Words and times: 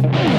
Who's 0.00 0.37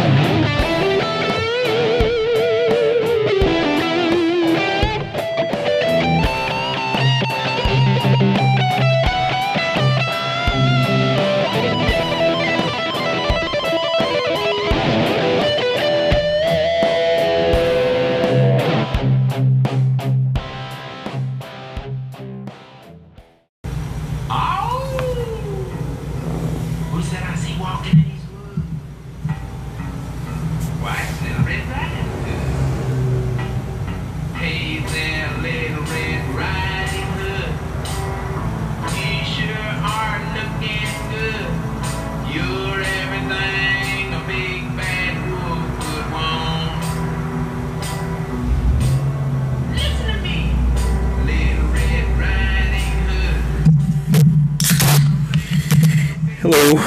Hello. 56.52 56.84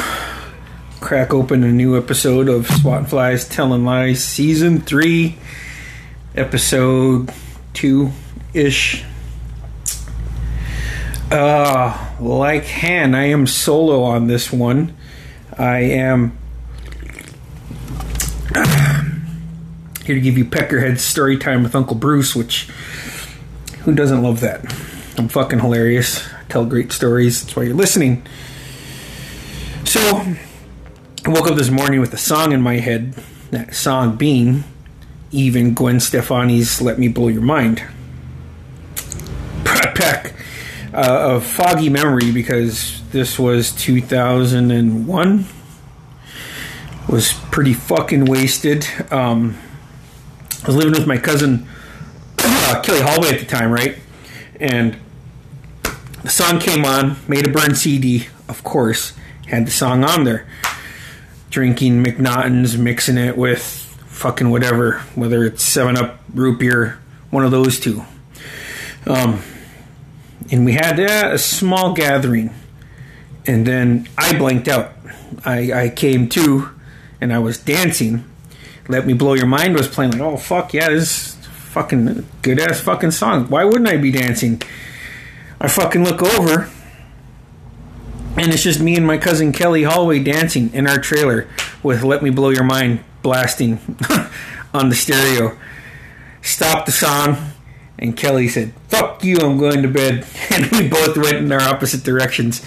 Crack 0.98 1.32
open 1.32 1.62
a 1.62 1.70
new 1.70 1.96
episode 1.96 2.48
of 2.48 2.66
SWAT 2.66 3.08
Flies 3.08 3.48
Telling 3.48 3.84
Lies, 3.84 4.24
Season 4.24 4.80
3, 4.80 5.38
Episode 6.34 7.32
2 7.74 8.10
ish. 8.54 9.04
Uh, 11.30 12.12
like 12.18 12.64
Han, 12.64 13.14
I 13.14 13.26
am 13.26 13.46
solo 13.46 14.02
on 14.02 14.26
this 14.26 14.52
one. 14.52 14.96
I 15.56 15.78
am 15.78 16.36
here 20.04 20.16
to 20.16 20.20
give 20.20 20.36
you 20.36 20.44
Peckerhead's 20.44 21.02
story 21.02 21.38
time 21.38 21.62
with 21.62 21.76
Uncle 21.76 21.94
Bruce, 21.94 22.34
which 22.34 22.68
who 23.82 23.94
doesn't 23.94 24.24
love 24.24 24.40
that? 24.40 24.64
I'm 25.16 25.28
fucking 25.28 25.60
hilarious. 25.60 26.28
I 26.34 26.42
tell 26.48 26.66
great 26.66 26.90
stories. 26.90 27.42
That's 27.42 27.54
why 27.54 27.62
you're 27.62 27.74
listening. 27.74 28.26
So, 29.92 30.00
I 31.26 31.28
woke 31.28 31.48
up 31.48 31.56
this 31.58 31.68
morning 31.68 32.00
with 32.00 32.14
a 32.14 32.16
song 32.16 32.52
in 32.52 32.62
my 32.62 32.76
head. 32.78 33.12
That 33.50 33.74
song 33.74 34.16
being 34.16 34.64
even 35.30 35.74
Gwen 35.74 36.00
Stefani's 36.00 36.80
Let 36.80 36.98
Me 36.98 37.08
Blow 37.08 37.28
Your 37.28 37.42
Mind. 37.42 37.82
Peck, 39.66 40.32
uh, 40.94 41.36
a 41.36 41.40
foggy 41.42 41.90
memory 41.90 42.32
because 42.32 43.02
this 43.10 43.38
was 43.38 43.70
2001. 43.70 45.44
Was 47.10 47.34
pretty 47.50 47.74
fucking 47.74 48.24
wasted. 48.24 48.86
Um, 49.10 49.58
I 50.62 50.68
was 50.68 50.76
living 50.76 50.92
with 50.92 51.06
my 51.06 51.18
cousin 51.18 51.68
uh, 52.38 52.80
Kelly 52.82 53.02
Holloway 53.02 53.34
at 53.34 53.40
the 53.40 53.46
time, 53.46 53.70
right? 53.70 53.98
And 54.58 54.96
the 56.22 56.30
song 56.30 56.60
came 56.60 56.86
on, 56.86 57.16
made 57.28 57.46
a 57.46 57.50
burn 57.50 57.74
CD, 57.74 58.28
of 58.48 58.64
course, 58.64 59.12
had 59.46 59.66
the 59.66 59.70
song 59.70 60.04
on 60.04 60.24
there. 60.24 60.46
Drinking 61.50 62.02
McNaughton's, 62.02 62.78
mixing 62.78 63.18
it 63.18 63.36
with 63.36 63.62
fucking 64.06 64.50
whatever, 64.50 65.00
whether 65.14 65.44
it's 65.44 65.62
7 65.62 65.96
Up, 65.96 66.20
root 66.32 66.58
beer, 66.58 66.98
one 67.30 67.44
of 67.44 67.50
those 67.50 67.80
two. 67.80 68.02
Um, 69.06 69.42
and 70.50 70.64
we 70.64 70.72
had 70.72 70.98
a 70.98 71.38
small 71.38 71.92
gathering. 71.92 72.54
And 73.46 73.66
then 73.66 74.08
I 74.16 74.36
blanked 74.38 74.68
out. 74.68 74.92
I, 75.44 75.72
I 75.72 75.88
came 75.88 76.28
to 76.30 76.70
and 77.20 77.32
I 77.32 77.38
was 77.38 77.58
dancing. 77.58 78.24
Let 78.88 79.06
Me 79.06 79.12
Blow 79.14 79.34
Your 79.34 79.46
Mind 79.46 79.74
was 79.74 79.88
playing, 79.88 80.12
like, 80.12 80.20
oh, 80.20 80.36
fuck, 80.36 80.74
yeah, 80.74 80.88
this 80.90 81.36
is 81.38 81.46
fucking 81.46 82.26
good 82.42 82.58
ass 82.58 82.80
fucking 82.80 83.12
song. 83.12 83.48
Why 83.48 83.64
wouldn't 83.64 83.88
I 83.88 83.96
be 83.96 84.10
dancing? 84.10 84.60
I 85.60 85.68
fucking 85.68 86.04
look 86.04 86.22
over, 86.22 86.68
and 88.36 88.52
it's 88.52 88.62
just 88.62 88.80
me 88.80 88.96
and 88.96 89.06
my 89.06 89.18
cousin 89.18 89.52
Kelly 89.52 89.82
Holloway 89.82 90.22
dancing 90.22 90.72
in 90.72 90.86
our 90.86 90.98
trailer 90.98 91.48
with 91.82 92.02
Let 92.02 92.22
Me 92.22 92.30
Blow 92.30 92.48
Your 92.48 92.64
Mind 92.64 93.04
blasting 93.22 93.78
on 94.74 94.88
the 94.88 94.94
stereo. 94.94 95.58
Stopped 96.40 96.86
the 96.86 96.92
song, 96.92 97.52
and 97.98 98.16
Kelly 98.16 98.48
said, 98.48 98.72
Fuck 98.88 99.22
you, 99.22 99.36
I'm 99.36 99.58
going 99.58 99.82
to 99.82 99.88
bed. 99.88 100.26
And 100.50 100.70
we 100.72 100.88
both 100.88 101.16
went 101.16 101.36
in 101.38 101.52
our 101.52 101.62
opposite 101.62 102.04
directions. 102.04 102.66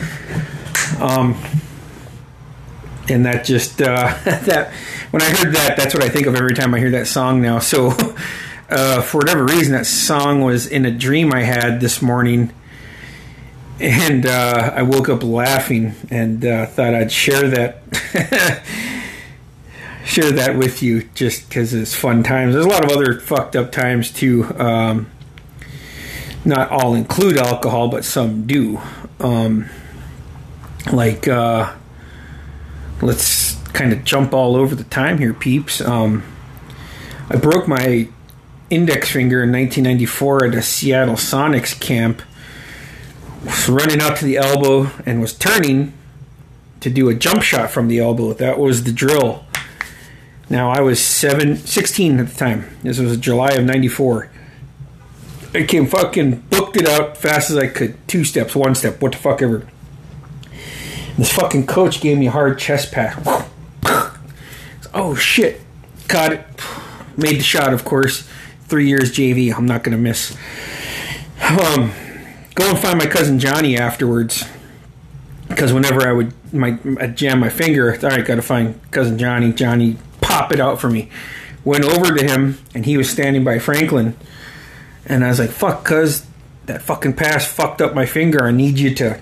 Um, 0.99 1.35
and 3.09 3.25
that 3.25 3.45
just, 3.45 3.81
uh, 3.81 4.17
that, 4.23 4.71
when 5.11 5.21
I 5.21 5.29
heard 5.29 5.53
that, 5.55 5.75
that's 5.77 5.93
what 5.93 6.03
I 6.03 6.09
think 6.09 6.27
of 6.27 6.35
every 6.35 6.53
time 6.53 6.73
I 6.73 6.79
hear 6.79 6.91
that 6.91 7.07
song 7.07 7.41
now. 7.41 7.59
So, 7.59 7.91
uh, 8.69 9.01
for 9.01 9.17
whatever 9.17 9.45
reason, 9.45 9.73
that 9.73 9.85
song 9.85 10.41
was 10.41 10.67
in 10.67 10.85
a 10.85 10.91
dream 10.91 11.33
I 11.33 11.43
had 11.43 11.79
this 11.79 12.01
morning 12.01 12.51
and 13.79 14.25
uh, 14.25 14.71
I 14.75 14.81
woke 14.83 15.09
up 15.09 15.23
laughing 15.23 15.95
and 16.09 16.45
uh, 16.45 16.65
thought 16.65 16.93
I'd 16.93 17.11
share 17.11 17.47
that 17.49 17.81
share 20.05 20.31
that 20.31 20.55
with 20.55 20.81
you 20.81 21.03
just 21.15 21.49
because 21.49 21.73
it's 21.73 21.93
fun 21.93 22.23
times. 22.23 22.53
There's 22.53 22.65
a 22.65 22.69
lot 22.69 22.85
of 22.85 22.91
other 22.91 23.19
fucked 23.19 23.55
up 23.55 23.71
times 23.71 24.11
too. 24.11 24.45
Um, 24.57 25.11
not 26.45 26.69
all 26.69 26.93
include 26.93 27.37
alcohol, 27.37 27.89
but 27.89 28.05
some 28.05 28.45
do. 28.45 28.79
Um, 29.19 29.67
like, 30.93 31.27
uh, 31.27 31.73
let's 33.01 33.55
kind 33.73 33.91
of 33.91 34.03
jump 34.03 34.33
all 34.33 34.55
over 34.55 34.75
the 34.75 34.83
time 34.83 35.17
here, 35.17 35.33
peeps. 35.33 35.81
Um, 35.81 36.23
I 37.29 37.37
broke 37.37 37.67
my 37.67 38.07
index 38.69 39.11
finger 39.11 39.43
in 39.43 39.51
1994 39.51 40.45
at 40.45 40.55
a 40.55 40.61
Seattle 40.61 41.15
Sonics 41.15 41.77
camp 41.79 42.21
was 43.45 43.69
running 43.69 44.01
out 44.01 44.17
to 44.17 44.25
the 44.25 44.37
elbow 44.37 44.91
and 45.05 45.21
was 45.21 45.33
turning 45.33 45.93
to 46.79 46.89
do 46.89 47.09
a 47.09 47.13
jump 47.13 47.43
shot 47.43 47.69
from 47.69 47.87
the 47.87 47.99
elbow. 47.99 48.33
That 48.33 48.59
was 48.59 48.83
the 48.83 48.91
drill. 48.91 49.45
Now 50.49 50.71
I 50.71 50.81
was 50.81 51.03
seven, 51.03 51.55
16 51.57 52.19
at 52.19 52.27
the 52.27 52.35
time. 52.35 52.77
This 52.83 52.99
was 52.99 53.17
July 53.17 53.51
of 53.51 53.65
'94. 53.65 54.29
I 55.53 55.63
came 55.63 55.87
fucking 55.87 56.41
booked 56.49 56.75
it 56.75 56.87
out 56.87 57.17
fast 57.17 57.49
as 57.49 57.57
I 57.57 57.67
could. 57.67 57.95
Two 58.07 58.23
steps, 58.23 58.55
one 58.55 58.75
step, 58.75 59.01
what 59.01 59.13
the 59.13 59.17
fuck 59.17 59.41
ever. 59.41 59.67
This 61.17 61.31
fucking 61.31 61.65
coach 61.65 62.01
gave 62.01 62.17
me 62.17 62.27
a 62.27 62.31
hard 62.31 62.59
chest 62.59 62.91
pat. 62.91 63.21
oh 64.93 65.15
shit! 65.15 65.61
Caught 66.07 66.33
it. 66.33 66.45
Made 67.15 67.37
the 67.37 67.43
shot, 67.43 67.73
of 67.73 67.85
course. 67.85 68.27
Three 68.63 68.87
years 68.87 69.11
JV. 69.11 69.55
I'm 69.55 69.65
not 69.65 69.83
gonna 69.83 69.97
miss. 69.97 70.35
Um, 71.41 71.93
go 72.55 72.69
and 72.69 72.79
find 72.79 72.97
my 72.97 73.05
cousin 73.05 73.37
Johnny 73.37 73.77
afterwards. 73.77 74.43
Because 75.47 75.71
whenever 75.71 76.07
I 76.07 76.11
would 76.11 76.33
my 76.53 76.79
I'd 76.99 77.15
jam 77.15 77.39
my 77.39 77.49
finger, 77.49 77.93
all 77.93 78.09
right, 78.09 78.25
got 78.25 78.35
to 78.35 78.41
find 78.41 78.79
cousin 78.91 79.19
Johnny. 79.19 79.53
Johnny, 79.53 79.97
pop 80.21 80.51
it 80.51 80.59
out 80.59 80.81
for 80.81 80.89
me. 80.89 81.09
Went 81.63 81.83
over 81.83 82.15
to 82.15 82.25
him, 82.25 82.57
and 82.73 82.85
he 82.85 82.97
was 82.97 83.09
standing 83.09 83.43
by 83.43 83.59
Franklin. 83.59 84.15
And 85.05 85.23
I 85.23 85.29
was 85.29 85.39
like, 85.39 85.51
"Fuck, 85.51 85.85
cuz 85.85 86.25
that 86.65 86.81
fucking 86.81 87.13
pass 87.13 87.45
fucked 87.45 87.81
up 87.81 87.93
my 87.93 88.07
finger. 88.07 88.45
I 88.45 88.51
need 88.51 88.79
you 88.79 88.95
to." 88.95 89.19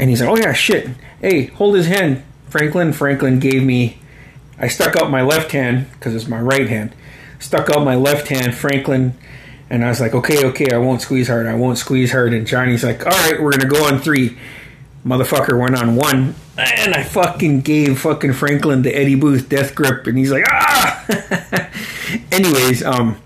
And 0.00 0.08
he's 0.08 0.22
like, 0.22 0.30
"Oh 0.30 0.36
yeah, 0.36 0.54
shit. 0.54 0.88
Hey, 1.20 1.46
hold 1.46 1.74
his 1.74 1.86
hand, 1.86 2.22
Franklin." 2.48 2.94
Franklin 2.94 3.40
gave 3.40 3.62
me. 3.62 3.98
I 4.58 4.68
stuck 4.68 4.96
out 4.96 5.10
my 5.10 5.22
left 5.22 5.52
hand 5.52 5.90
because 5.92 6.14
it's 6.14 6.28
my 6.28 6.40
right 6.40 6.68
hand. 6.68 6.94
Stuck 7.40 7.68
out 7.68 7.84
my 7.84 7.96
left 7.96 8.28
hand. 8.28 8.54
Franklin 8.54 9.14
and 9.72 9.82
I 9.82 9.88
was 9.88 10.00
like, 10.00 10.12
okay, 10.12 10.44
okay, 10.48 10.70
I 10.70 10.76
won't 10.76 11.00
squeeze 11.00 11.28
hard. 11.28 11.46
I 11.46 11.54
won't 11.54 11.78
squeeze 11.78 12.12
hard. 12.12 12.34
And 12.34 12.46
Johnny's 12.46 12.84
like, 12.84 13.06
all 13.06 13.12
right, 13.12 13.40
we're 13.40 13.52
going 13.52 13.62
to 13.62 13.66
go 13.66 13.86
on 13.86 14.00
three. 14.00 14.36
Motherfucker 15.02 15.58
went 15.58 15.74
on 15.74 15.96
one. 15.96 16.34
And 16.58 16.92
I 16.92 17.02
fucking 17.02 17.62
gave 17.62 17.98
fucking 17.98 18.34
Franklin 18.34 18.82
the 18.82 18.94
Eddie 18.94 19.14
Booth 19.14 19.48
death 19.48 19.74
grip. 19.74 20.06
And 20.06 20.18
he's 20.18 20.30
like, 20.30 20.44
ah! 20.50 21.70
Anyways, 22.32 22.84
um, 22.84 23.18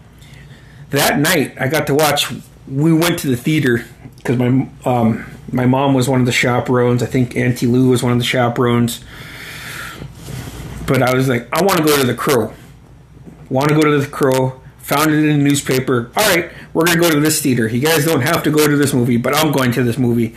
that 0.90 1.18
night 1.18 1.60
I 1.60 1.66
got 1.66 1.88
to 1.88 1.96
watch, 1.96 2.32
we 2.68 2.92
went 2.92 3.18
to 3.18 3.26
the 3.26 3.36
theater 3.36 3.84
because 4.18 4.38
my, 4.38 4.68
um, 4.84 5.26
my 5.50 5.66
mom 5.66 5.94
was 5.94 6.08
one 6.08 6.20
of 6.20 6.26
the 6.26 6.32
chaperones. 6.32 7.02
I 7.02 7.06
think 7.06 7.36
Auntie 7.36 7.66
Lou 7.66 7.88
was 7.88 8.04
one 8.04 8.12
of 8.12 8.18
the 8.18 8.24
chaperones. 8.24 9.02
But 10.86 11.02
I 11.02 11.12
was 11.12 11.28
like, 11.28 11.48
I 11.52 11.64
want 11.64 11.78
to 11.78 11.84
go 11.84 12.00
to 12.00 12.06
the 12.06 12.14
Crow. 12.14 12.54
Want 13.50 13.70
to 13.70 13.74
go 13.74 13.80
to 13.80 13.98
the 13.98 14.06
Crow 14.06 14.60
found 14.86 15.10
it 15.10 15.18
in 15.18 15.28
a 15.28 15.36
newspaper. 15.36 16.12
All 16.16 16.28
right, 16.28 16.52
we're 16.72 16.84
going 16.84 16.96
to 16.96 17.02
go 17.02 17.10
to 17.10 17.18
this 17.18 17.42
theater. 17.42 17.66
You 17.66 17.80
guys 17.80 18.04
don't 18.04 18.20
have 18.20 18.44
to 18.44 18.52
go 18.52 18.68
to 18.68 18.76
this 18.76 18.94
movie, 18.94 19.16
but 19.16 19.34
I'm 19.34 19.50
going 19.50 19.72
to 19.72 19.82
this 19.82 19.98
movie. 19.98 20.36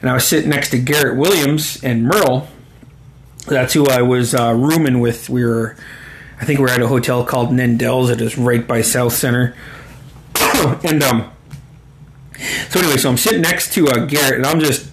And 0.00 0.10
I 0.10 0.14
was 0.14 0.26
sitting 0.26 0.50
next 0.50 0.70
to 0.70 0.78
Garrett 0.80 1.16
Williams 1.16 1.82
and 1.84 2.02
Merle, 2.02 2.48
That's 3.46 3.72
who 3.72 3.86
I 3.86 4.02
was 4.02 4.34
uh, 4.34 4.52
rooming 4.52 4.98
with. 4.98 5.30
We 5.30 5.44
were, 5.44 5.76
I 6.40 6.44
think 6.44 6.58
we 6.58 6.66
are 6.66 6.70
at 6.70 6.82
a 6.82 6.88
hotel 6.88 7.24
called 7.24 7.50
Nendell's. 7.50 8.10
It 8.10 8.20
is 8.20 8.36
right 8.36 8.66
by 8.66 8.80
Southcenter. 8.80 9.54
and 10.84 11.00
um, 11.04 11.30
so 12.70 12.80
anyway, 12.80 12.96
so 12.96 13.10
I'm 13.10 13.16
sitting 13.16 13.42
next 13.42 13.72
to 13.74 13.86
uh, 13.86 14.06
Garrett, 14.06 14.38
and 14.38 14.46
I'm 14.46 14.58
just, 14.58 14.90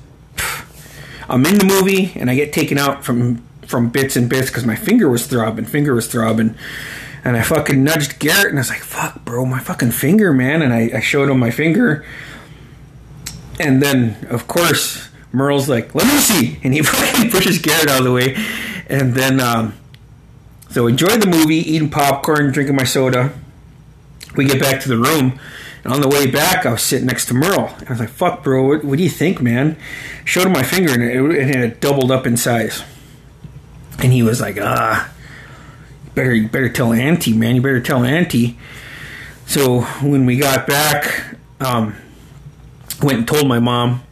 I'm 1.27 1.43
in 1.47 1.57
the 1.57 1.65
movie, 1.65 2.13
and 2.15 2.29
I 2.29 2.35
get 2.35 2.53
taken 2.53 2.77
out 2.77 3.03
from 3.03 3.43
from 3.65 3.89
bits 3.89 4.17
and 4.17 4.29
bits 4.29 4.49
because 4.49 4.65
my 4.65 4.75
finger 4.75 5.09
was 5.09 5.25
throbbing, 5.25 5.65
finger 5.65 5.95
was 5.95 6.05
throbbing, 6.07 6.55
and 7.23 7.37
I 7.37 7.43
fucking 7.43 7.83
nudged 7.83 8.19
Garrett, 8.19 8.47
and 8.47 8.57
I 8.57 8.61
was 8.61 8.69
like, 8.69 8.83
"Fuck, 8.83 9.25
bro, 9.25 9.45
my 9.45 9.59
fucking 9.59 9.91
finger, 9.91 10.33
man!" 10.33 10.61
And 10.61 10.73
I, 10.73 10.91
I 10.95 10.99
showed 10.99 11.29
him 11.29 11.39
my 11.39 11.51
finger, 11.51 12.05
and 13.59 13.81
then 13.81 14.27
of 14.29 14.47
course 14.47 15.09
Merle's 15.31 15.69
like, 15.69 15.93
"Let 15.95 16.07
me 16.07 16.19
see," 16.19 16.59
and 16.63 16.73
he 16.73 16.81
fucking 16.83 17.31
pushes 17.31 17.59
Garrett 17.59 17.89
out 17.89 17.99
of 17.99 18.05
the 18.05 18.11
way, 18.11 18.35
and 18.87 19.13
then 19.13 19.39
um, 19.39 19.73
so 20.69 20.87
enjoy 20.87 21.17
the 21.17 21.27
movie, 21.27 21.57
eating 21.57 21.89
popcorn, 21.89 22.51
drinking 22.51 22.75
my 22.75 22.85
soda. 22.85 23.33
We 24.35 24.45
get 24.45 24.61
back 24.61 24.81
to 24.81 24.89
the 24.89 24.97
room 24.97 25.39
and 25.83 25.93
on 25.93 26.01
the 26.01 26.07
way 26.07 26.29
back, 26.29 26.65
I 26.65 26.71
was 26.71 26.83
sitting 26.83 27.07
next 27.07 27.25
to 27.27 27.33
Merle. 27.33 27.73
I 27.87 27.89
was 27.89 27.99
like, 27.99 28.09
fuck, 28.09 28.43
bro, 28.43 28.63
what, 28.67 28.83
what 28.83 28.97
do 28.97 29.03
you 29.03 29.09
think, 29.09 29.41
man? 29.41 29.77
Showed 30.25 30.45
him 30.45 30.53
my 30.53 30.63
finger, 30.63 30.93
and 30.93 31.01
it, 31.01 31.39
it 31.39 31.55
had 31.55 31.79
doubled 31.79 32.11
up 32.11 32.27
in 32.27 32.37
size. 32.37 32.83
And 33.99 34.13
he 34.13 34.21
was 34.21 34.39
like, 34.39 34.57
ah, 34.61 35.11
better, 36.15 36.33
you 36.33 36.47
better 36.47 36.69
tell 36.69 36.93
Auntie, 36.93 37.33
man. 37.33 37.55
You 37.55 37.61
better 37.61 37.81
tell 37.81 38.03
Auntie. 38.03 38.57
So 39.45 39.81
when 40.01 40.25
we 40.25 40.37
got 40.37 40.67
back, 40.67 41.37
um, 41.59 41.95
went 43.01 43.19
and 43.19 43.27
told 43.27 43.47
my 43.47 43.59
mom. 43.59 44.03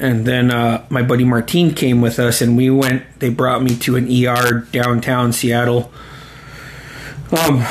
And 0.00 0.24
then 0.26 0.52
uh, 0.52 0.86
my 0.90 1.02
buddy 1.02 1.24
Martine 1.24 1.74
came 1.74 2.00
with 2.00 2.20
us, 2.20 2.40
and 2.40 2.56
we 2.56 2.70
went. 2.70 3.18
They 3.18 3.30
brought 3.30 3.62
me 3.62 3.76
to 3.78 3.96
an 3.96 4.06
ER 4.06 4.60
downtown 4.70 5.32
Seattle. 5.32 5.90
Um. 7.32 7.66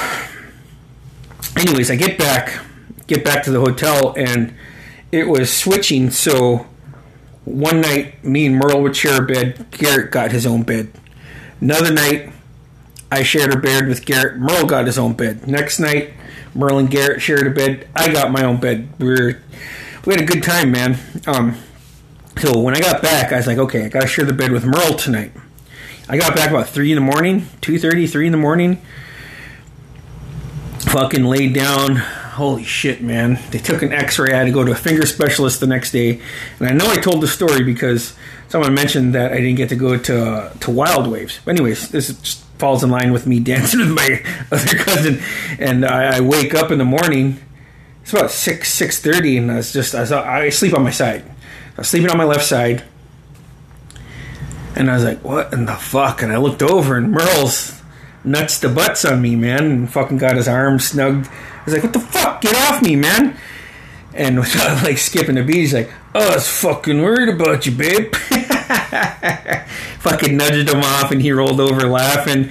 Anyways, 1.56 1.89
I 1.89 1.95
get 1.95 2.19
back 2.19 2.59
get 3.07 3.24
back 3.24 3.44
to 3.44 3.51
the 3.51 3.59
hotel, 3.59 4.13
and 4.15 4.54
it 5.12 5.27
was 5.27 5.51
switching. 5.51 6.12
So 6.12 6.68
one 7.45 7.81
night, 7.81 8.24
me 8.24 8.45
and 8.45 8.57
Merle 8.57 8.83
would 8.83 8.95
share 8.95 9.24
a 9.24 9.25
bed. 9.25 9.65
Garrett 9.71 10.12
got 10.12 10.31
his 10.31 10.45
own 10.45 10.63
bed. 10.63 10.92
Another 11.59 11.92
night, 11.92 12.31
I 13.12 13.24
shared 13.24 13.54
a 13.54 13.57
bed 13.57 13.88
with 13.88 14.06
Garrett. 14.06 14.38
Merle 14.38 14.65
got 14.65 14.86
his 14.86 14.98
own 14.98 15.13
bed. 15.13 15.48
Next 15.48 15.80
night, 15.80 16.13
Merle 16.54 16.80
and 16.80 16.89
Garrett 16.89 17.21
shared 17.21 17.48
a 17.48 17.51
bed. 17.51 17.88
I 17.95 18.12
got 18.12 18.31
my 18.31 18.44
own 18.44 18.59
bed. 18.59 18.89
We 19.00 19.07
were 19.07 19.42
we 20.06 20.13
had 20.13 20.21
a 20.21 20.25
good 20.25 20.44
time, 20.44 20.71
man. 20.71 20.98
Um, 21.25 21.57
so 22.38 22.59
when 22.59 22.75
I 22.75 22.80
got 22.80 23.01
back, 23.01 23.31
I 23.31 23.38
was 23.38 23.48
like, 23.48 23.57
okay, 23.57 23.86
I 23.86 23.89
gotta 23.89 24.07
share 24.07 24.25
the 24.25 24.33
bed 24.33 24.51
with 24.51 24.65
Merle 24.65 24.95
tonight. 24.95 25.31
I 26.09 26.18
got 26.18 26.36
back 26.36 26.50
about 26.50 26.68
three 26.68 26.92
in 26.92 26.95
the 26.95 27.01
morning, 27.01 27.48
two 27.62 27.80
thirty, 27.80 28.07
three 28.07 28.25
in 28.25 28.31
the 28.31 28.38
morning. 28.38 28.81
Fucking 30.80 31.25
laid 31.25 31.54
down, 31.54 31.98
holy 31.98 32.63
shit, 32.63 33.01
man. 33.01 33.39
They 33.51 33.57
took 33.57 33.81
an 33.81 33.92
x 33.92 34.18
ray. 34.19 34.31
I 34.31 34.38
had 34.38 34.45
to 34.45 34.51
go 34.51 34.63
to 34.63 34.71
a 34.71 34.75
finger 34.75 35.06
specialist 35.06 35.59
the 35.59 35.68
next 35.68 35.92
day. 35.92 36.21
And 36.59 36.68
I 36.69 36.71
know 36.71 36.89
I 36.89 36.95
told 36.95 37.21
the 37.21 37.27
story 37.27 37.63
because 37.63 38.15
someone 38.48 38.74
mentioned 38.74 39.13
that 39.15 39.33
I 39.33 39.38
didn't 39.38 39.56
get 39.56 39.69
to 39.69 39.75
go 39.75 39.98
to, 39.98 40.25
uh, 40.25 40.54
to 40.54 40.71
Wild 40.71 41.07
Waves. 41.07 41.39
But, 41.44 41.57
anyways, 41.57 41.89
this 41.89 42.07
just 42.07 42.46
falls 42.59 42.83
in 42.83 42.89
line 42.89 43.12
with 43.12 43.27
me 43.27 43.39
dancing 43.51 43.80
with 43.80 43.89
my 43.89 44.21
other 44.51 44.77
cousin. 44.77 45.21
And 45.59 45.86
I, 45.86 46.18
I 46.18 46.19
wake 46.21 46.54
up 46.54 46.71
in 46.71 46.77
the 46.77 46.86
morning. 46.86 47.39
It's 48.01 48.13
about 48.13 48.31
6, 48.31 48.80
6.30, 48.80 49.38
and 49.38 49.51
I 49.51 49.56
was 49.57 49.74
just, 49.74 49.94
I, 49.94 50.45
I 50.45 50.50
sleep 50.50 50.74
on 50.74 50.83
my 50.83 50.92
side. 50.92 51.24
I 51.75 51.81
was 51.81 51.89
sleeping 51.89 52.09
on 52.09 52.18
my 52.18 52.24
left 52.24 52.45
side. 52.45 52.83
And 54.75 54.89
I 54.89 54.94
was 54.94 55.04
like, 55.04 55.24
what 55.24 55.51
in 55.51 55.65
the 55.65 55.75
fuck? 55.75 56.21
And 56.21 56.31
I 56.31 56.38
looked 56.38 56.63
over, 56.63 56.95
and 56.95 57.12
Merle's 57.12 57.81
nuts 58.24 58.59
to 58.62 58.69
butts 58.69 59.04
on 59.04 59.21
me, 59.21 59.36
man, 59.36 59.65
and 59.65 59.92
fucking 59.92 60.18
got 60.18 60.36
his 60.36 60.48
arm 60.48 60.80
snugged 60.80 61.27
I 61.68 61.71
was 61.71 61.74
like, 61.74 61.83
"What 61.83 61.94
the 61.94 62.00
fuck? 62.00 62.42
Get 62.42 62.56
off 62.56 62.81
me, 62.81 62.95
man!" 62.95 63.36
And 64.13 64.39
without 64.39 64.83
like 64.83 64.98
skipping 64.98 65.38
a 65.38 65.44
beat, 65.44 65.57
he's 65.57 65.74
like, 65.74 65.92
"Oh, 66.06 66.06
I 66.18 66.36
was 66.36 66.48
fucking 66.48 67.02
worried 67.02 67.30
about 67.30 67.66
you, 67.66 67.72
babe." 67.72 68.14
fucking 70.00 70.38
nudged 70.38 70.69
him 70.69 70.81
off, 70.81 71.12
and 71.12 71.22
he 71.22 71.31
rolled 71.31 71.60
over 71.60 71.88
laughing. 71.88 72.50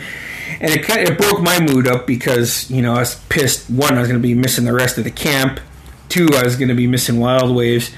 And 0.58 0.72
it 0.72 0.84
kind 0.84 1.02
of, 1.02 1.14
it 1.14 1.18
broke 1.18 1.42
my 1.42 1.60
mood 1.60 1.86
up 1.86 2.06
because 2.06 2.70
you 2.70 2.82
know 2.82 2.94
I 2.94 3.00
was 3.00 3.16
pissed. 3.28 3.68
One, 3.68 3.94
I 3.94 4.00
was 4.00 4.08
going 4.08 4.20
to 4.20 4.26
be 4.26 4.34
missing 4.34 4.64
the 4.64 4.72
rest 4.72 4.98
of 4.98 5.04
the 5.04 5.10
camp. 5.10 5.60
Two, 6.08 6.28
I 6.34 6.44
was 6.44 6.56
going 6.56 6.68
to 6.68 6.74
be 6.74 6.86
missing 6.86 7.18
Wild 7.18 7.54
Waves. 7.54 7.90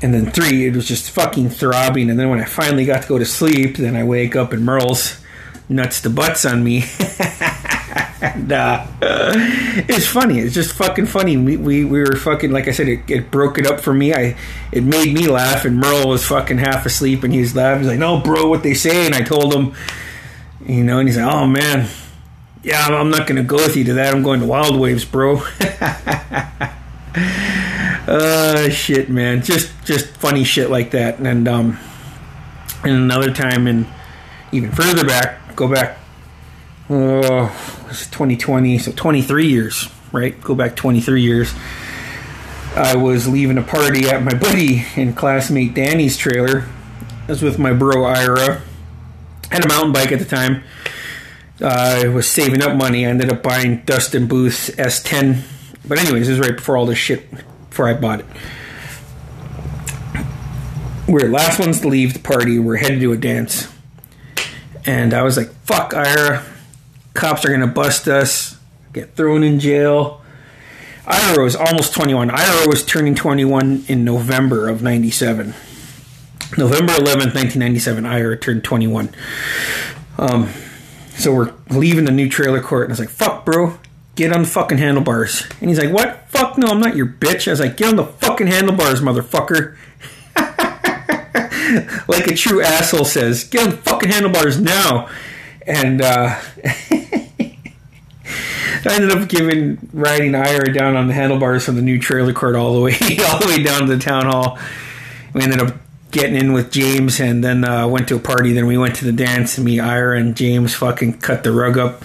And 0.00 0.12
then 0.12 0.30
three, 0.30 0.66
it 0.66 0.74
was 0.74 0.86
just 0.86 1.10
fucking 1.10 1.50
throbbing. 1.50 2.10
And 2.10 2.18
then 2.18 2.28
when 2.28 2.40
I 2.40 2.44
finally 2.44 2.84
got 2.84 3.02
to 3.02 3.08
go 3.08 3.18
to 3.18 3.24
sleep, 3.24 3.76
then 3.76 3.94
I 3.96 4.02
wake 4.02 4.34
up 4.34 4.52
and 4.52 4.64
Merle's 4.64 5.20
nuts 5.68 6.00
to 6.02 6.10
butts 6.10 6.44
on 6.44 6.64
me. 6.64 6.84
and 8.22 8.52
uh, 8.52 8.86
it's 9.00 10.06
funny. 10.06 10.38
It's 10.38 10.54
just 10.54 10.74
fucking 10.74 11.06
funny. 11.06 11.36
We, 11.36 11.56
we, 11.56 11.84
we 11.84 12.00
were 12.00 12.14
fucking 12.14 12.52
like 12.52 12.68
I 12.68 12.70
said. 12.70 12.88
It, 12.88 13.10
it, 13.10 13.32
broke 13.32 13.58
it 13.58 13.66
up 13.66 13.80
for 13.80 13.92
me. 13.92 14.14
I 14.14 14.36
it 14.70 14.84
made 14.84 15.12
me 15.12 15.26
laugh, 15.26 15.64
and 15.64 15.76
Merle 15.78 16.08
was 16.08 16.24
fucking 16.24 16.58
half 16.58 16.86
asleep, 16.86 17.24
and 17.24 17.34
he 17.34 17.40
was 17.40 17.56
laughing. 17.56 17.80
He's 17.80 17.88
like, 17.88 17.98
"No, 17.98 18.20
bro, 18.20 18.48
what 18.48 18.62
they 18.62 18.74
say?" 18.74 19.06
And 19.06 19.14
I 19.14 19.22
told 19.22 19.52
him, 19.52 19.74
you 20.64 20.84
know, 20.84 21.00
and 21.00 21.08
he's 21.08 21.16
like, 21.16 21.34
"Oh 21.34 21.48
man, 21.48 21.88
yeah, 22.62 22.86
I'm 22.86 23.10
not 23.10 23.26
gonna 23.26 23.42
go 23.42 23.56
with 23.56 23.76
you 23.76 23.82
to 23.84 23.94
that. 23.94 24.14
I'm 24.14 24.22
going 24.22 24.38
to 24.38 24.46
Wild 24.46 24.78
Waves, 24.78 25.04
bro." 25.04 25.42
uh 28.06 28.68
shit, 28.70 29.10
man. 29.10 29.42
Just 29.42 29.72
just 29.84 30.06
funny 30.16 30.44
shit 30.44 30.70
like 30.70 30.92
that, 30.92 31.18
and 31.18 31.48
um, 31.48 31.76
and 32.84 32.92
another 32.92 33.32
time, 33.32 33.66
and 33.66 33.84
even 34.52 34.70
further 34.70 35.04
back, 35.04 35.56
go 35.56 35.66
back 35.66 35.98
oh, 36.92 37.88
it's 37.90 38.06
2020, 38.10 38.78
so 38.78 38.92
23 38.92 39.46
years, 39.46 39.88
right? 40.12 40.38
Go 40.40 40.54
back 40.54 40.76
23 40.76 41.22
years. 41.22 41.54
I 42.76 42.96
was 42.96 43.28
leaving 43.28 43.58
a 43.58 43.62
party 43.62 44.08
at 44.08 44.22
my 44.22 44.34
buddy 44.34 44.84
and 44.96 45.16
classmate 45.16 45.74
Danny's 45.74 46.16
trailer. 46.16 46.66
I 47.22 47.26
was 47.26 47.42
with 47.42 47.58
my 47.58 47.72
bro 47.72 48.04
Ira. 48.04 48.62
Had 49.50 49.64
a 49.64 49.68
mountain 49.68 49.92
bike 49.92 50.12
at 50.12 50.18
the 50.18 50.24
time. 50.24 50.62
Uh, 51.60 52.02
I 52.04 52.08
was 52.08 52.28
saving 52.28 52.62
up 52.62 52.76
money. 52.76 53.06
I 53.06 53.10
ended 53.10 53.30
up 53.30 53.42
buying 53.42 53.82
Dustin 53.84 54.26
Booth's 54.26 54.70
S10. 54.70 55.42
But 55.86 55.98
anyways, 55.98 56.26
this 56.26 56.38
was 56.38 56.48
right 56.48 56.56
before 56.56 56.76
all 56.76 56.86
this 56.86 56.98
shit, 56.98 57.30
before 57.68 57.88
I 57.88 57.94
bought 57.94 58.20
it. 58.20 58.26
We're 61.06 61.28
last 61.28 61.58
ones 61.58 61.80
to 61.80 61.88
leave 61.88 62.14
the 62.14 62.20
party. 62.20 62.58
We're 62.58 62.76
headed 62.76 63.00
to 63.00 63.12
a 63.12 63.16
dance. 63.16 63.70
And 64.86 65.12
I 65.12 65.22
was 65.22 65.36
like, 65.36 65.52
fuck, 65.64 65.94
Ira 65.94 66.42
cops 67.14 67.44
are 67.44 67.48
going 67.48 67.60
to 67.60 67.66
bust 67.66 68.08
us, 68.08 68.58
get 68.92 69.14
thrown 69.14 69.42
in 69.42 69.60
jail. 69.60 70.22
Ira 71.06 71.42
was 71.42 71.56
almost 71.56 71.94
21. 71.94 72.30
Ira 72.30 72.68
was 72.68 72.84
turning 72.84 73.14
21 73.14 73.84
in 73.88 74.04
November 74.04 74.68
of 74.68 74.82
97. 74.82 75.54
November 76.58 76.92
11th, 76.92 77.34
1997, 77.34 78.04
Ira 78.04 78.36
turned 78.36 78.62
21. 78.62 79.10
Um, 80.18 80.50
so 81.14 81.32
we're 81.34 81.52
leaving 81.70 82.04
the 82.04 82.12
new 82.12 82.28
trailer 82.28 82.60
court, 82.60 82.84
and 82.84 82.92
I 82.92 82.94
was 82.94 83.00
like, 83.00 83.08
fuck, 83.08 83.44
bro, 83.44 83.78
get 84.16 84.32
on 84.32 84.42
the 84.42 84.48
fucking 84.48 84.78
handlebars. 84.78 85.46
And 85.60 85.70
he's 85.70 85.78
like, 85.78 85.92
what? 85.92 86.28
Fuck 86.28 86.58
no, 86.58 86.68
I'm 86.68 86.80
not 86.80 86.94
your 86.94 87.06
bitch. 87.06 87.48
I 87.48 87.52
was 87.52 87.60
like, 87.60 87.76
get 87.76 87.88
on 87.88 87.96
the 87.96 88.04
fucking 88.04 88.48
handlebars, 88.48 89.00
motherfucker. 89.00 89.76
like 92.08 92.26
a 92.26 92.34
true 92.34 92.62
asshole 92.62 93.04
says, 93.04 93.44
get 93.44 93.64
on 93.64 93.70
the 93.70 93.76
fucking 93.78 94.10
handlebars 94.10 94.60
now. 94.60 95.08
And, 95.66 96.02
uh, 96.02 96.38
I 98.84 98.94
ended 98.94 99.12
up 99.12 99.28
giving 99.28 99.88
riding 99.92 100.34
Ira 100.34 100.72
down 100.72 100.96
on 100.96 101.06
the 101.06 101.14
handlebars 101.14 101.64
from 101.64 101.76
the 101.76 101.82
new 101.82 101.98
trailer 101.98 102.32
court 102.32 102.56
all 102.56 102.74
the 102.74 102.80
way 102.80 102.92
all 103.28 103.38
the 103.38 103.46
way 103.46 103.62
down 103.62 103.82
to 103.82 103.96
the 103.96 104.02
town 104.02 104.26
hall. 104.26 104.58
We 105.32 105.42
ended 105.42 105.60
up 105.60 105.76
getting 106.12 106.36
in 106.36 106.52
with 106.52 106.70
James 106.70 107.18
and 107.20 107.42
then 107.42 107.64
uh, 107.64 107.88
went 107.88 108.08
to 108.08 108.16
a 108.16 108.20
party. 108.20 108.52
Then 108.52 108.66
we 108.66 108.78
went 108.78 108.96
to 108.96 109.04
the 109.04 109.12
dance. 109.12 109.56
And 109.56 109.64
me, 109.64 109.80
Ira, 109.80 110.18
and 110.18 110.36
James 110.36 110.74
fucking 110.74 111.18
cut 111.18 111.42
the 111.42 111.50
rug 111.50 111.78
up, 111.78 112.02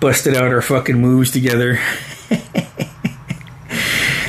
busted 0.00 0.34
out 0.34 0.50
our 0.50 0.62
fucking 0.62 0.98
moves 0.98 1.30
together. 1.30 1.76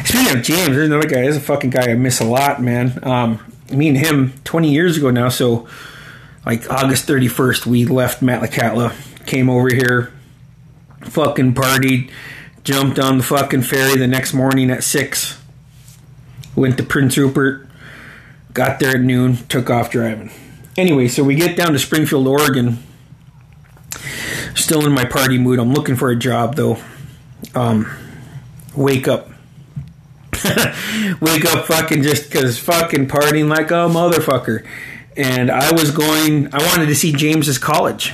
Speaking 0.04 0.38
of 0.38 0.44
James, 0.44 0.70
there's 0.70 0.90
another 0.90 1.08
guy. 1.08 1.22
There's 1.22 1.38
a 1.38 1.42
fucking 1.42 1.70
guy 1.70 1.92
I 1.92 1.96
miss 1.96 2.20
a 2.20 2.26
lot, 2.26 2.62
man. 2.62 3.00
Um, 3.04 3.40
me 3.72 3.88
and 3.88 3.98
him 3.98 4.34
20 4.44 4.72
years 4.72 4.98
ago 4.98 5.10
now. 5.10 5.30
So, 5.30 5.68
like 6.46 6.70
August 6.70 7.08
31st, 7.08 7.66
we 7.66 7.86
left 7.86 8.22
Metlakatla, 8.22 9.26
came 9.26 9.50
over 9.50 9.70
here, 9.70 10.12
fucking 11.02 11.54
partied, 11.54 12.12
jumped 12.64 13.00
on 13.00 13.18
the 13.18 13.24
fucking 13.24 13.64
ferry 13.64 13.98
the 13.98 14.08
next 14.08 14.34
morning 14.34 14.70
at 14.70 14.84
6, 14.84 15.42
went 16.56 16.78
to 16.78 16.84
Prince 16.84 17.18
Rupert, 17.18 17.68
got 18.54 18.80
there 18.80 18.96
at 18.96 19.02
noon, 19.02 19.38
took 19.48 19.70
off 19.70 19.90
driving. 19.92 20.32
Anyway, 20.78 21.08
so 21.08 21.24
we 21.24 21.36
get 21.36 21.58
down 21.58 21.74
to 21.74 21.80
Springfield, 21.80 22.28
Oregon. 22.28 22.80
Still 24.56 24.86
in 24.86 24.92
my 24.92 25.06
party 25.06 25.38
mood. 25.38 25.60
I'm 25.60 25.74
looking 25.74 25.96
for 25.96 26.10
a 26.10 26.16
job 26.16 26.56
though. 26.56 26.78
Um, 27.56 27.90
wake 28.76 29.08
up. 29.08 29.30
wake 31.22 31.46
up 31.46 31.66
fucking 31.66 32.04
just 32.04 32.30
because 32.30 32.60
fucking 32.60 33.08
partying 33.08 33.50
like 33.50 33.72
a 33.72 33.88
motherfucker. 33.90 34.66
and 35.18 35.52
I 35.52 35.72
was 35.74 35.92
going. 35.92 36.54
I 36.54 36.66
wanted 36.66 36.86
to 36.88 36.96
see 36.96 37.12
James's 37.12 37.58
college, 37.58 38.14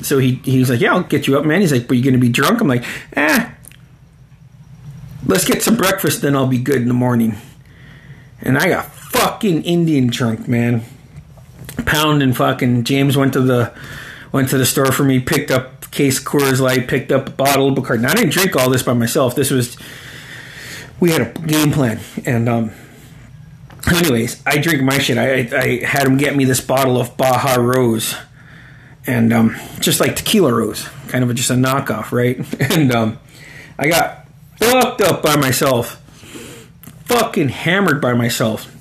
so 0.00 0.18
he 0.18 0.36
he 0.44 0.58
was 0.58 0.70
like, 0.70 0.80
"Yeah, 0.80 0.94
I'll 0.94 1.02
get 1.02 1.26
you 1.26 1.38
up, 1.38 1.44
man." 1.44 1.60
He's 1.60 1.72
like, 1.72 1.88
"But 1.88 1.96
you're 1.96 2.04
gonna 2.04 2.20
be 2.20 2.28
drunk?" 2.28 2.60
I'm 2.60 2.68
like, 2.68 2.84
"Eh, 3.14 3.50
let's 5.26 5.44
get 5.44 5.62
some 5.62 5.76
breakfast, 5.76 6.22
then 6.22 6.36
I'll 6.36 6.46
be 6.46 6.58
good 6.58 6.76
in 6.76 6.88
the 6.88 6.94
morning." 6.94 7.36
And 8.42 8.58
I 8.58 8.68
got 8.68 8.92
fucking 8.94 9.62
Indian 9.62 10.08
drunk, 10.08 10.46
man. 10.46 10.82
Pound 11.84 12.22
and 12.22 12.36
fucking 12.36 12.84
James 12.84 13.16
went 13.16 13.32
to 13.32 13.40
the 13.40 13.72
went 14.32 14.50
to 14.50 14.58
the 14.58 14.66
store 14.66 14.92
for 14.92 15.04
me, 15.04 15.20
picked 15.20 15.50
up 15.50 15.90
case 15.90 16.22
Coors 16.22 16.60
Light, 16.60 16.88
picked 16.88 17.10
up 17.10 17.28
a 17.28 17.32
bottle 17.32 17.68
of 17.68 17.74
Bacardi. 17.74 18.02
Now 18.02 18.10
I 18.10 18.14
didn't 18.14 18.32
drink 18.32 18.54
all 18.54 18.68
this 18.68 18.82
by 18.82 18.92
myself. 18.92 19.34
This 19.34 19.50
was 19.50 19.76
we 21.00 21.10
had 21.10 21.22
a 21.22 21.40
game 21.40 21.72
plan, 21.72 22.00
and 22.24 22.48
um, 22.48 22.70
anyways, 23.88 24.42
I 24.46 24.58
drink 24.58 24.82
my 24.82 24.98
shit. 24.98 25.18
I, 25.18 25.48
I 25.56 25.84
had 25.84 26.06
him 26.06 26.16
get 26.16 26.36
me 26.36 26.44
this 26.44 26.60
bottle 26.60 27.00
of 27.00 27.16
Baja 27.16 27.60
Rose, 27.60 28.14
and 29.06 29.32
um, 29.32 29.56
just 29.80 30.00
like 30.00 30.16
tequila 30.16 30.52
rose, 30.52 30.88
kind 31.08 31.24
of 31.24 31.34
just 31.34 31.50
a 31.50 31.54
knockoff, 31.54 32.12
right? 32.12 32.38
And 32.76 32.92
um, 32.92 33.18
I 33.78 33.88
got 33.88 34.26
fucked 34.58 35.00
up 35.00 35.22
by 35.22 35.36
myself, 35.36 36.02
fucking 37.06 37.50
hammered 37.50 38.00
by 38.00 38.14
myself, 38.14 38.72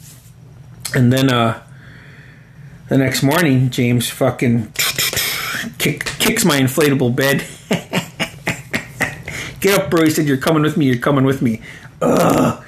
and 0.96 1.12
then 1.12 1.32
uh, 1.32 1.62
the 2.90 2.98
next 2.98 3.24
morning, 3.24 3.70
James 3.70 4.10
fucking 4.10 4.72
kick, 5.78 6.06
kicks 6.06 6.46
my 6.46 6.60
inflatable 6.60 7.16
bed. 7.16 7.46
Get 9.60 9.80
up, 9.80 9.90
bro. 9.90 10.04
He 10.04 10.12
said, 10.12 10.28
You're 10.28 10.38
coming 10.38 10.62
with 10.62 10.78
me. 10.78 10.86
You're 10.86 11.00
coming 11.00 11.26
with 11.26 11.42
me. 11.42 11.62
Ugh. 12.02 12.64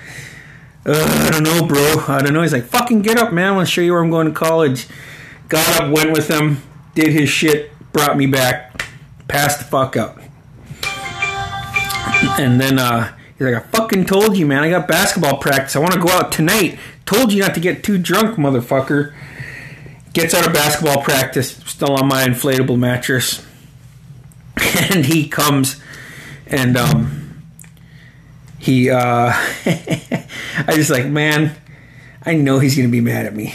Uh, 0.87 1.25
I 1.27 1.29
don't 1.31 1.43
know, 1.43 1.67
bro. 1.67 2.05
I 2.07 2.21
don't 2.21 2.33
know. 2.33 2.41
He's 2.41 2.53
like, 2.53 2.63
fucking 2.63 3.01
get 3.01 3.17
up, 3.17 3.33
man. 3.33 3.49
I 3.49 3.55
want 3.57 3.67
to 3.67 3.71
show 3.71 3.81
you 3.81 3.91
where 3.91 4.01
I'm 4.01 4.09
going 4.09 4.25
to 4.27 4.33
college. 4.33 4.87
Got 5.49 5.81
up, 5.81 5.91
went 5.91 6.13
with 6.13 6.29
him, 6.29 6.61
did 6.97 7.13
his 7.13 7.29
shit, 7.29 7.71
brought 7.93 8.17
me 8.17 8.25
back, 8.25 8.83
passed 9.27 9.59
the 9.59 9.65
fuck 9.65 9.95
up. 9.95 10.17
And 12.39 12.59
then 12.59 12.79
uh, 12.79 13.15
he's 13.37 13.41
like, 13.45 13.53
I 13.53 13.59
fucking 13.59 14.05
told 14.05 14.35
you, 14.35 14.47
man. 14.47 14.63
I 14.63 14.71
got 14.71 14.87
basketball 14.87 15.37
practice. 15.37 15.75
I 15.75 15.79
want 15.79 15.93
to 15.93 15.99
go 15.99 16.09
out 16.09 16.31
tonight. 16.31 16.79
Told 17.05 17.31
you 17.31 17.43
not 17.43 17.53
to 17.53 17.59
get 17.59 17.83
too 17.83 17.99
drunk, 17.99 18.37
motherfucker. 18.37 19.13
Gets 20.13 20.33
out 20.33 20.47
of 20.47 20.53
basketball 20.53 21.03
practice, 21.03 21.57
still 21.57 21.93
on 21.93 22.07
my 22.07 22.25
inflatable 22.25 22.79
mattress. 22.79 23.45
And 24.89 25.05
he 25.05 25.27
comes 25.27 25.79
and 26.47 26.77
um, 26.77 27.43
he 28.57 28.89
uh 28.89 29.31
I 29.65 30.73
just 30.73 30.89
like, 30.89 31.05
man, 31.05 31.55
I 32.25 32.33
know 32.33 32.57
he's 32.57 32.75
gonna 32.75 32.89
be 32.89 33.01
mad 33.01 33.27
at 33.27 33.35
me. 33.35 33.53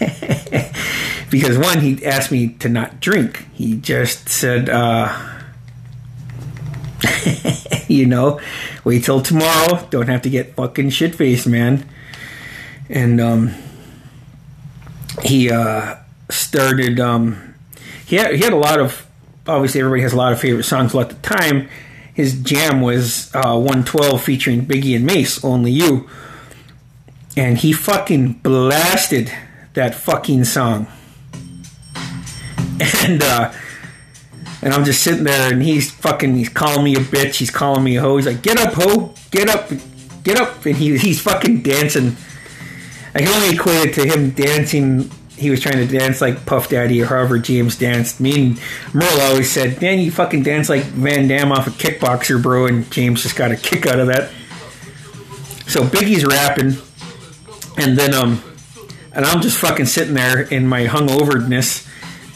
because 1.30 1.58
one, 1.58 1.80
he 1.80 2.04
asked 2.04 2.30
me 2.30 2.48
to 2.54 2.68
not 2.68 3.00
drink. 3.00 3.46
He 3.52 3.76
just 3.76 4.28
said, 4.28 4.68
uh 4.68 5.36
you 7.88 8.06
know, 8.06 8.40
wait 8.84 9.04
till 9.04 9.22
tomorrow. 9.22 9.86
Don't 9.90 10.08
have 10.08 10.22
to 10.22 10.30
get 10.30 10.54
fucking 10.54 10.90
shit 10.90 11.14
faced, 11.14 11.46
man. 11.46 11.88
And 12.88 13.20
um 13.20 13.54
he 15.22 15.50
uh 15.50 15.96
started 16.28 17.00
um 17.00 17.54
he 18.06 18.16
had, 18.16 18.34
he 18.34 18.42
had 18.42 18.52
a 18.52 18.56
lot 18.56 18.80
of 18.80 19.06
obviously 19.46 19.80
everybody 19.80 20.02
has 20.02 20.12
a 20.12 20.16
lot 20.16 20.32
of 20.32 20.40
favorite 20.40 20.64
songs 20.64 20.92
well 20.92 21.04
at 21.04 21.10
the 21.10 21.28
time 21.28 21.68
his 22.20 22.40
jam 22.42 22.80
was 22.82 23.34
uh, 23.34 23.56
112 23.56 24.22
featuring 24.22 24.66
Biggie 24.66 24.94
and 24.94 25.06
Mase, 25.06 25.42
Only 25.42 25.72
You. 25.72 26.08
And 27.36 27.56
he 27.56 27.72
fucking 27.72 28.34
blasted 28.34 29.32
that 29.74 29.94
fucking 29.94 30.44
song. 30.44 30.86
And 32.80 33.22
uh, 33.22 33.52
and 34.62 34.72
I'm 34.72 34.84
just 34.84 35.02
sitting 35.02 35.24
there 35.24 35.52
and 35.52 35.62
he's 35.62 35.90
fucking 35.90 36.34
he's 36.34 36.48
calling 36.48 36.84
me 36.84 36.94
a 36.94 37.00
bitch, 37.00 37.36
he's 37.36 37.50
calling 37.50 37.84
me 37.84 37.96
a 37.96 38.00
hoe. 38.00 38.16
He's 38.16 38.26
like, 38.26 38.42
Get 38.42 38.58
up, 38.58 38.74
hoe, 38.74 39.14
get 39.30 39.48
up, 39.48 39.70
get 40.22 40.40
up 40.40 40.64
and 40.64 40.76
he, 40.76 40.96
he's 40.98 41.20
fucking 41.20 41.62
dancing. 41.62 42.16
I 43.14 43.20
can 43.20 43.28
only 43.28 43.54
equate 43.54 43.88
it 43.88 43.94
to 43.94 44.06
him 44.06 44.30
dancing 44.30 45.10
he 45.40 45.48
was 45.48 45.60
trying 45.60 45.86
to 45.86 45.86
dance 45.86 46.20
like 46.20 46.44
Puff 46.44 46.68
Daddy 46.68 47.00
or 47.00 47.06
however 47.06 47.38
James 47.38 47.76
danced. 47.76 48.20
Me 48.20 48.46
and 48.46 48.60
Merle 48.92 49.20
always 49.22 49.50
said, 49.50 49.80
"Man, 49.80 49.98
you 49.98 50.10
fucking 50.10 50.42
dance 50.42 50.68
like 50.68 50.82
Van 50.82 51.26
Damme 51.28 51.50
off 51.50 51.66
a 51.66 51.70
kickboxer, 51.70 52.40
bro." 52.40 52.66
And 52.66 52.90
James 52.90 53.22
just 53.22 53.36
got 53.36 53.50
a 53.50 53.56
kick 53.56 53.86
out 53.86 53.98
of 53.98 54.08
that. 54.08 54.30
So 55.66 55.82
Biggie's 55.82 56.26
rapping, 56.26 56.76
and 57.78 57.96
then 57.96 58.12
um, 58.12 58.42
and 59.12 59.24
I'm 59.24 59.40
just 59.40 59.56
fucking 59.56 59.86
sitting 59.86 60.14
there 60.14 60.42
in 60.42 60.66
my 60.66 60.84
hungoverness, 60.84 61.88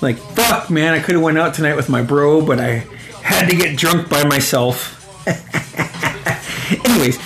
like 0.05 0.19
fuck, 0.19 0.71
man. 0.71 0.93
I 0.95 1.01
could 1.01 1.15
have 1.15 1.25
went 1.25 1.39
out 1.39 1.55
tonight 1.55 1.75
with 1.75 1.89
my 1.89 2.03
bro, 2.03 2.45
but 2.45 2.61
I 2.61 2.87
had 3.23 3.51
to 3.51 3.57
get 3.57 3.77
drunk 3.77 4.09
by 4.09 4.25
myself. 4.25 5.01
Anyways, 6.87 7.19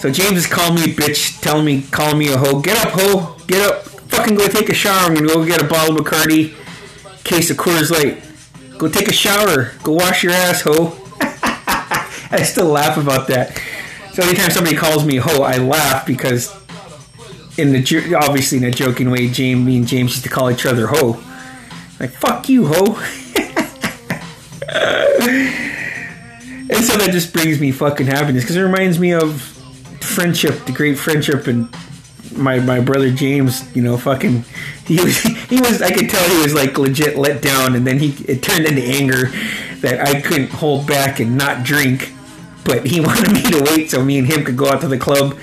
so 0.00 0.10
James 0.10 0.38
is 0.38 0.46
calling 0.46 0.76
me 0.76 0.84
a 0.84 0.94
bitch, 0.94 1.40
telling 1.40 1.64
me, 1.64 1.82
calling 1.82 2.18
me 2.18 2.32
a 2.32 2.38
hoe. 2.38 2.60
Get 2.60 2.84
up, 2.86 2.92
hoe. 2.92 3.36
Get 3.46 3.68
up 3.68 3.88
fucking 4.18 4.36
go 4.36 4.48
take 4.48 4.68
a 4.68 4.74
shower 4.74 5.10
and 5.10 5.28
go 5.28 5.44
get 5.44 5.62
a 5.62 5.64
bottle 5.64 5.98
of 5.98 6.04
Bacardi, 6.04 6.54
case 7.24 7.50
of 7.50 7.56
Coors 7.56 7.90
Light. 7.90 8.22
Go 8.78 8.88
take 8.88 9.08
a 9.08 9.12
shower. 9.12 9.72
Go 9.82 9.92
wash 9.92 10.22
your 10.22 10.32
ass, 10.32 10.62
ho. 10.62 10.96
I 12.30 12.42
still 12.42 12.66
laugh 12.66 12.96
about 12.96 13.28
that. 13.28 13.60
So 14.12 14.22
anytime 14.22 14.50
somebody 14.50 14.76
calls 14.76 15.04
me 15.04 15.16
ho, 15.16 15.42
I 15.42 15.58
laugh 15.58 16.06
because 16.06 16.52
in 17.56 17.72
the 17.72 18.16
obviously 18.20 18.58
in 18.58 18.64
a 18.64 18.70
joking 18.70 19.10
way, 19.10 19.28
James, 19.28 19.64
me 19.64 19.76
and 19.76 19.86
James 19.86 20.12
used 20.12 20.24
to 20.24 20.30
call 20.30 20.50
each 20.50 20.66
other 20.66 20.88
ho. 20.88 21.20
Like 22.00 22.10
fuck 22.10 22.48
you, 22.48 22.66
ho. 22.66 22.96
and 26.68 26.84
so 26.84 26.96
that 26.96 27.08
just 27.10 27.32
brings 27.32 27.60
me 27.60 27.72
fucking 27.72 28.06
happiness 28.06 28.44
because 28.44 28.56
it 28.56 28.62
reminds 28.62 28.98
me 28.98 29.12
of 29.12 29.40
friendship, 30.00 30.64
the 30.64 30.72
great 30.72 30.98
friendship 30.98 31.46
and 31.46 31.68
my 32.36 32.60
my 32.60 32.80
brother 32.80 33.10
James, 33.10 33.74
you 33.74 33.82
know, 33.82 33.96
fucking 33.96 34.44
he 34.84 35.02
was 35.02 35.18
he 35.22 35.60
was 35.60 35.82
I 35.82 35.90
could 35.90 36.08
tell 36.08 36.28
he 36.28 36.42
was 36.42 36.54
like 36.54 36.78
legit 36.78 37.16
let 37.16 37.42
down 37.42 37.74
and 37.74 37.86
then 37.86 37.98
he 37.98 38.10
it 38.24 38.42
turned 38.42 38.66
into 38.66 38.82
anger 38.82 39.30
that 39.80 40.00
I 40.00 40.20
couldn't 40.20 40.50
hold 40.50 40.86
back 40.86 41.20
and 41.20 41.36
not 41.36 41.64
drink. 41.64 42.12
But 42.64 42.86
he 42.86 43.00
wanted 43.04 43.32
me 43.32 43.42
to 43.42 43.64
wait 43.64 43.90
so 43.90 44.04
me 44.04 44.18
and 44.18 44.26
him 44.26 44.44
could 44.44 44.56
go 44.56 44.68
out 44.68 44.80
to 44.82 44.88
the 44.88 44.98
club, 44.98 45.38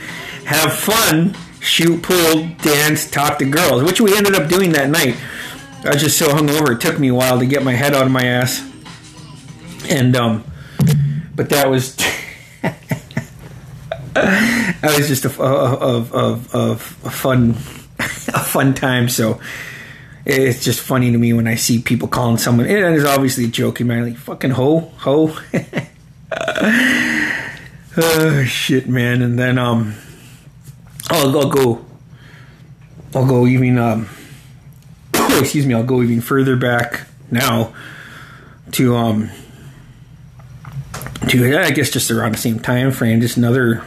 have 0.45 0.73
fun, 0.73 1.35
shoot 1.59 2.01
pool, 2.01 2.49
dance, 2.61 3.09
talk 3.09 3.39
to 3.39 3.45
girls, 3.45 3.83
which 3.83 3.99
we 4.01 4.15
ended 4.15 4.35
up 4.35 4.49
doing 4.49 4.71
that 4.73 4.89
night. 4.89 5.15
I 5.85 5.93
was 5.93 6.01
just 6.01 6.17
so 6.17 6.29
hungover 6.29 6.73
it 6.73 6.81
took 6.81 6.99
me 6.99 7.09
a 7.09 7.13
while 7.13 7.39
to 7.39 7.45
get 7.45 7.63
my 7.63 7.73
head 7.73 7.93
out 7.93 8.05
of 8.05 8.11
my 8.11 8.23
ass. 8.23 8.63
And 9.89 10.15
um 10.15 10.43
but 11.35 11.49
that 11.49 11.69
was 11.69 11.95
that 14.13 14.95
was 14.97 15.07
just 15.07 15.25
a, 15.25 15.43
of 15.43 16.13
of 16.13 16.55
of 16.55 17.05
a 17.05 17.11
fun 17.11 17.51
a 17.99 18.43
fun 18.43 18.73
time. 18.73 19.09
So 19.09 19.39
it's 20.25 20.63
just 20.63 20.79
funny 20.79 21.11
to 21.11 21.17
me 21.17 21.33
when 21.33 21.47
I 21.47 21.55
see 21.55 21.79
people 21.79 22.07
calling 22.07 22.37
someone. 22.37 22.65
And 22.65 22.95
it's 22.95 23.05
obviously 23.05 23.45
a 23.45 23.47
joking, 23.47 23.87
man. 23.87 24.05
Like 24.05 24.17
fucking 24.17 24.51
ho 24.51 24.91
ho. 24.97 25.37
oh 27.97 28.43
shit, 28.45 28.89
man. 28.89 29.21
And 29.21 29.37
then 29.37 29.59
um, 29.59 29.95
I'll, 31.09 31.37
I'll 31.37 31.49
go. 31.49 31.85
I'll 33.13 33.27
go 33.27 33.45
even 33.45 33.77
um. 33.77 34.09
Excuse 35.39 35.65
me. 35.65 35.73
I'll 35.73 35.83
go 35.83 36.01
even 36.01 36.21
further 36.21 36.55
back 36.55 37.07
now 37.31 37.73
to 38.73 38.95
um 38.95 39.29
to 41.29 41.57
I 41.57 41.71
guess 41.71 41.89
just 41.89 42.11
around 42.11 42.33
the 42.33 42.37
same 42.37 42.59
time 42.59 42.91
frame. 42.91 43.21
Just 43.21 43.37
another 43.37 43.83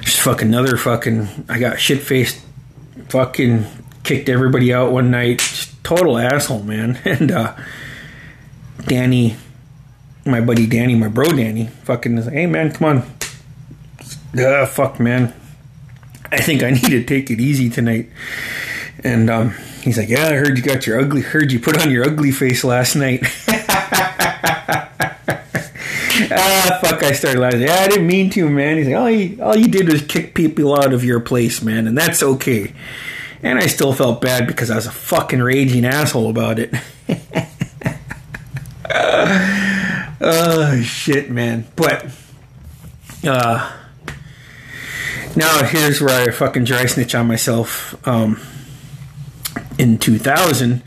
just 0.00 0.20
fucking 0.20 0.48
another 0.48 0.76
fucking. 0.76 1.46
I 1.48 1.58
got 1.58 1.80
shit 1.80 2.00
faced. 2.00 2.40
Fucking 3.08 3.66
kicked 4.02 4.28
everybody 4.28 4.72
out 4.72 4.92
one 4.92 5.10
night. 5.10 5.38
Just 5.38 5.82
total 5.84 6.18
asshole, 6.18 6.62
man. 6.62 6.98
And 7.04 7.30
uh, 7.30 7.56
Danny, 8.86 9.36
my 10.24 10.40
buddy 10.40 10.66
Danny, 10.66 10.94
my 10.94 11.08
bro 11.08 11.26
Danny, 11.30 11.66
fucking 11.84 12.18
is 12.18 12.26
like, 12.26 12.34
hey 12.34 12.46
man, 12.46 12.72
come 12.72 12.88
on. 12.88 13.10
Uh, 14.38 14.66
fuck, 14.66 15.00
man. 15.00 15.32
I 16.30 16.38
think 16.40 16.62
I 16.62 16.70
need 16.70 16.90
to 16.90 17.04
take 17.04 17.30
it 17.30 17.40
easy 17.40 17.70
tonight. 17.70 18.10
And 19.04 19.28
um, 19.30 19.50
he's 19.82 19.98
like, 19.98 20.08
yeah, 20.08 20.26
I 20.26 20.34
heard 20.34 20.56
you 20.56 20.62
got 20.62 20.86
your 20.86 21.00
ugly. 21.00 21.20
Heard 21.20 21.52
you 21.52 21.60
put 21.60 21.80
on 21.80 21.90
your 21.90 22.04
ugly 22.04 22.32
face 22.32 22.64
last 22.64 22.96
night. 22.96 23.20
ah, 26.30 26.78
fuck, 26.82 27.02
I 27.02 27.12
started 27.12 27.40
laughing. 27.40 27.62
Yeah, 27.62 27.80
I 27.80 27.88
didn't 27.88 28.06
mean 28.06 28.30
to, 28.30 28.48
man. 28.48 28.78
He's 28.78 28.86
like, 28.86 28.96
all 28.96 29.10
you, 29.10 29.42
all 29.42 29.56
you 29.56 29.68
did 29.68 29.88
was 29.90 30.02
kick 30.02 30.34
people 30.34 30.74
out 30.74 30.92
of 30.92 31.04
your 31.04 31.20
place, 31.20 31.62
man, 31.62 31.86
and 31.86 31.96
that's 31.96 32.22
okay. 32.22 32.72
And 33.42 33.58
I 33.58 33.66
still 33.66 33.92
felt 33.92 34.20
bad 34.20 34.46
because 34.46 34.70
I 34.70 34.76
was 34.76 34.86
a 34.86 34.92
fucking 34.92 35.40
raging 35.40 35.84
asshole 35.84 36.30
about 36.30 36.58
it. 36.58 36.74
oh, 40.20 40.80
shit, 40.82 41.30
man. 41.30 41.66
But, 41.76 42.06
uh, 43.24 43.72
now 45.36 45.64
here's 45.64 46.00
where 46.00 46.28
I 46.28 46.30
fucking 46.32 46.64
dry 46.64 46.86
snitch 46.86 47.14
on 47.14 47.28
myself. 47.28 47.94
Um, 48.08 48.40
in 49.78 49.98
2000, 49.98 50.82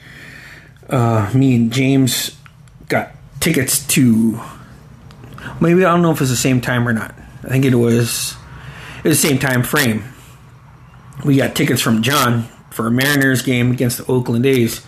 uh, 0.89 1.31
me 1.33 1.55
and 1.55 1.71
James 1.71 2.37
got 2.87 3.11
tickets 3.39 3.85
to. 3.87 4.39
Maybe 5.61 5.85
I 5.85 5.91
don't 5.91 6.01
know 6.01 6.11
if 6.11 6.21
it's 6.21 6.29
the 6.29 6.35
same 6.35 6.61
time 6.61 6.87
or 6.87 6.93
not. 6.93 7.13
I 7.43 7.49
think 7.49 7.65
it 7.65 7.75
was. 7.75 8.35
It 9.03 9.09
was 9.09 9.21
the 9.21 9.27
same 9.27 9.39
time 9.39 9.63
frame. 9.63 10.03
We 11.23 11.37
got 11.37 11.55
tickets 11.55 11.81
from 11.81 12.01
John 12.01 12.43
for 12.69 12.87
a 12.87 12.91
Mariners 12.91 13.41
game 13.41 13.71
against 13.71 13.97
the 13.97 14.11
Oakland 14.11 14.45
A's. 14.45 14.85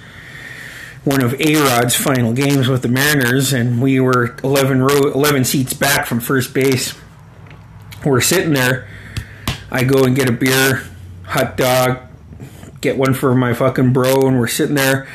One 1.03 1.23
of 1.23 1.39
A 1.41 1.55
Rod's 1.55 1.95
final 1.95 2.31
games 2.31 2.67
with 2.67 2.83
the 2.83 2.87
Mariners, 2.87 3.53
and 3.53 3.81
we 3.81 3.99
were 3.99 4.37
11 4.43 4.83
row, 4.83 5.11
11 5.11 5.45
seats 5.45 5.73
back 5.73 6.05
from 6.05 6.19
first 6.19 6.53
base. 6.53 6.93
We're 8.05 8.21
sitting 8.21 8.53
there. 8.53 8.87
I 9.71 9.83
go 9.83 10.03
and 10.03 10.15
get 10.15 10.29
a 10.29 10.31
beer, 10.31 10.83
hot 11.23 11.57
dog, 11.57 11.99
get 12.81 12.97
one 12.97 13.13
for 13.13 13.33
my 13.33 13.53
fucking 13.53 13.93
bro, 13.93 14.27
and 14.27 14.39
we're 14.39 14.47
sitting 14.47 14.75
there. 14.75 15.07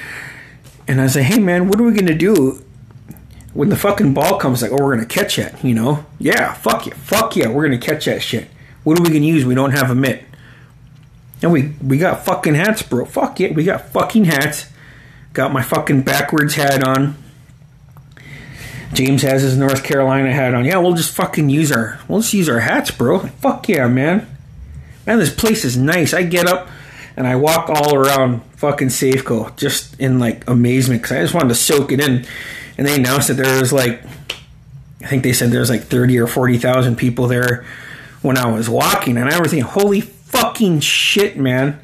And 0.89 1.01
I 1.01 1.09
say, 1.09 1.23
hey 1.23 1.39
man, 1.39 1.69
what 1.69 1.81
are 1.81 1.83
we 1.83 1.93
gonna 1.93 2.15
do 2.15 2.65
when 3.53 3.69
the 3.69 3.77
fucking 3.77 4.15
ball 4.15 4.39
comes? 4.39 4.63
Like, 4.63 4.71
oh, 4.71 4.77
we're 4.81 4.95
gonna 4.95 5.07
catch 5.07 5.39
it, 5.39 5.53
you 5.65 5.75
know? 5.75 6.07
Yeah, 6.19 6.55
fuck 6.55 6.87
yeah, 6.87 6.95
fuck 6.95 7.37
yeah, 7.37 7.49
we're 7.49 7.65
gonna 7.65 7.79
catch 7.79 8.05
that 8.05 8.23
shit. 8.23 8.49
What 8.85 8.99
are 8.99 9.03
we 9.03 9.09
gonna 9.09 9.21
use? 9.21 9.45
We 9.45 9.57
don't 9.57 9.73
have 9.73 9.91
a 9.91 9.95
mitt. 9.95 10.23
And 11.43 11.53
we 11.53 11.75
we 11.85 11.99
got 11.99 12.25
fucking 12.25 12.55
hats, 12.55 12.83
bro. 12.83 13.05
Fuck 13.05 13.41
yeah, 13.41 13.53
we 13.53 13.65
got 13.65 13.91
fucking 13.91 14.25
hats. 14.25 14.67
Got 15.33 15.53
my 15.53 15.63
fucking 15.63 16.03
backwards 16.03 16.55
hat 16.55 16.87
on. 16.87 17.17
James 18.93 19.23
has 19.23 19.43
his 19.43 19.59
North 19.59 19.83
Carolina 19.85 20.33
hat 20.33 20.55
on. 20.55 20.65
Yeah, 20.65 20.79
we'll 20.79 20.95
just 20.95 21.15
fucking 21.15 21.51
use 21.51 21.73
our 21.73 21.99
we'll 22.09 22.21
just 22.21 22.33
use 22.33 22.49
our 22.49 22.61
hats, 22.61 22.91
bro. 22.91 23.19
Fuck 23.19 23.69
yeah, 23.69 23.89
man. 23.89 24.27
Man, 25.05 25.19
this 25.19 25.35
place 25.35 25.65
is 25.65 25.77
nice. 25.77 26.15
I 26.15 26.23
get 26.23 26.47
up 26.47 26.69
and 27.17 27.27
I 27.27 27.37
walk 27.37 27.69
all 27.71 27.95
around 27.95 28.43
fucking 28.57 28.89
Safeco 28.89 29.57
just 29.57 29.99
in 29.99 30.19
like 30.19 30.49
amazement 30.49 31.03
because 31.03 31.17
I 31.17 31.23
just 31.23 31.35
wanted 31.35 31.49
to 31.49 31.55
soak 31.55 31.93
it 31.93 32.01
in. 32.01 32.27
And 32.79 32.87
they 32.87 32.95
announced 32.95 33.29
that 33.29 33.35
there 33.35 33.59
was 33.59 33.73
like, 33.73 34.03
I 35.01 35.07
think 35.07 35.23
they 35.23 35.33
said 35.33 35.51
there 35.51 35.61
was 35.61 35.71
like 35.71 35.85
thirty 35.85 36.19
or 36.19 36.27
forty 36.27 36.59
thousand 36.59 36.97
people 36.97 37.27
there 37.27 37.65
when 38.23 38.37
I 38.37 38.51
was 38.51 38.69
walking, 38.69 39.17
and 39.17 39.29
I 39.29 39.41
was 39.41 39.51
thinking, 39.51 39.69
holy 39.69 40.01
fucking 40.01 40.81
shit, 40.81 41.37
man. 41.39 41.81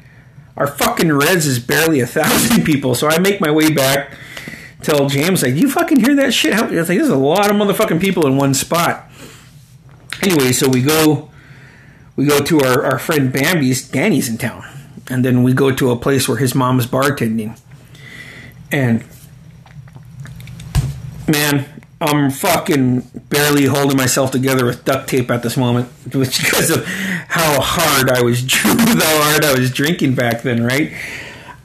Our 0.55 0.67
fucking 0.67 1.11
Reds 1.11 1.47
is 1.47 1.57
barely 1.57 1.99
a 1.99 2.05
thousand 2.05 2.63
people, 2.65 2.93
so 2.95 3.07
I 3.07 3.17
make 3.19 3.41
my 3.41 3.49
way 3.49 3.71
back. 3.71 4.17
Tell 4.81 5.07
James 5.07 5.41
like, 5.41 5.55
you 5.55 5.69
fucking 5.69 6.01
hear 6.01 6.15
that 6.15 6.33
shit? 6.33 6.53
I 6.53 6.59
like, 6.59 6.87
there's 6.87 7.07
a 7.07 7.15
lot 7.15 7.49
of 7.49 7.55
motherfucking 7.55 8.01
people 8.01 8.27
in 8.27 8.35
one 8.35 8.53
spot. 8.53 9.09
Anyway, 10.21 10.51
so 10.51 10.67
we 10.67 10.81
go, 10.81 11.31
we 12.17 12.25
go 12.25 12.39
to 12.39 12.59
our, 12.59 12.83
our 12.83 12.99
friend 12.99 13.31
Bambi's. 13.31 13.87
Danny's 13.89 14.27
in 14.27 14.37
town, 14.37 14.65
and 15.09 15.23
then 15.23 15.43
we 15.43 15.53
go 15.53 15.71
to 15.71 15.91
a 15.91 15.95
place 15.95 16.27
where 16.27 16.37
his 16.37 16.55
mom's 16.55 16.87
bartending. 16.87 17.59
And 18.71 19.03
man, 21.27 21.65
I'm 22.01 22.31
fucking 22.31 23.01
barely 23.29 23.65
holding 23.65 23.97
myself 23.97 24.31
together 24.31 24.65
with 24.65 24.83
duct 24.83 25.07
tape 25.07 25.31
at 25.31 25.41
this 25.41 25.55
moment, 25.55 25.87
which 26.13 26.39
because 26.39 26.69
of 26.69 26.85
how 26.85 27.61
hard 27.61 28.09
I 28.09 28.21
was, 28.21 28.51
how 28.53 29.21
hard 29.21 29.45
I 29.45 29.57
was 29.57 29.71
drinking 29.71 30.15
back 30.15 30.41
then, 30.41 30.63
right? 30.63 30.93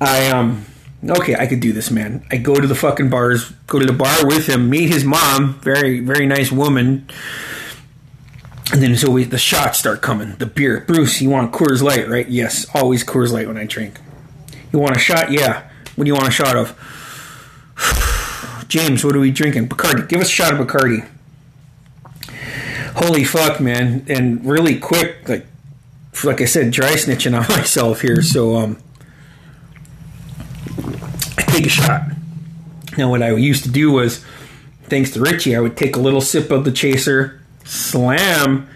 I 0.01 0.29
um, 0.29 0.65
okay, 1.09 1.35
I 1.35 1.47
could 1.47 1.61
do 1.61 1.73
this, 1.73 1.91
man. 1.91 2.25
I 2.31 2.37
go 2.37 2.55
to 2.55 2.67
the 2.67 2.75
fucking 2.75 3.11
bars, 3.11 3.51
go 3.67 3.79
to 3.79 3.87
the 3.87 3.93
bar 3.93 4.27
with 4.27 4.49
him, 4.49 4.71
meet 4.71 4.89
his 4.89 5.05
mom, 5.05 5.55
very 5.61 6.01
very 6.01 6.27
nice 6.27 6.53
woman, 6.53 7.09
and 8.73 8.83
then 8.83 8.97
so 8.97 9.11
we, 9.11 9.25
the 9.25 9.39
shots 9.39 9.79
start 9.79 10.03
coming. 10.03 10.35
The 10.37 10.47
beer, 10.47 10.85
Bruce, 10.87 11.21
you 11.23 11.31
want 11.31 11.53
Coors 11.53 11.83
Light, 11.83 12.09
right? 12.09 12.29
Yes, 12.29 12.67
always 12.75 13.05
Coors 13.05 13.33
Light 13.33 13.47
when 13.47 13.57
I 13.57 13.65
drink. 13.65 13.99
You 14.73 14.79
want 14.79 14.97
a 14.97 14.99
shot? 14.99 15.33
Yeah. 15.33 15.69
What 15.97 16.05
do 16.05 16.09
you 16.09 16.15
want 16.15 16.29
a 16.29 16.31
shot 16.31 16.57
of? 16.57 16.77
James, 18.69 19.05
what 19.05 19.17
are 19.17 19.21
we 19.21 19.31
drinking? 19.31 19.69
Bacardi. 19.69 20.09
Give 20.09 20.21
us 20.21 20.29
a 20.29 20.33
shot 20.33 20.53
of 20.53 20.67
Bacardi. 20.67 21.09
Holy 22.97 23.25
fuck, 23.25 23.61
man! 23.61 24.05
And 24.09 24.45
really 24.45 24.79
quick, 24.79 25.29
like, 25.29 25.47
like 26.25 26.41
I 26.41 26.47
said, 26.47 26.73
dry 26.73 26.93
snitching 26.93 27.39
on 27.39 27.47
myself 27.57 28.01
here. 28.01 28.23
So, 28.23 28.57
um, 28.57 28.79
I 31.37 31.43
take 31.43 31.67
a 31.67 31.71
shot. 31.71 32.03
Now, 32.97 33.11
what 33.11 33.23
I 33.23 33.35
used 33.35 33.63
to 33.65 33.71
do 33.71 33.93
was, 33.93 34.25
thanks 34.85 35.13
to 35.13 35.21
Richie, 35.21 35.55
I 35.55 35.61
would 35.61 35.77
take 35.77 35.95
a 35.95 36.01
little 36.01 36.21
sip 36.21 36.51
of 36.51 36.65
the 36.65 36.73
chaser, 36.73 37.38
slam 37.69 38.69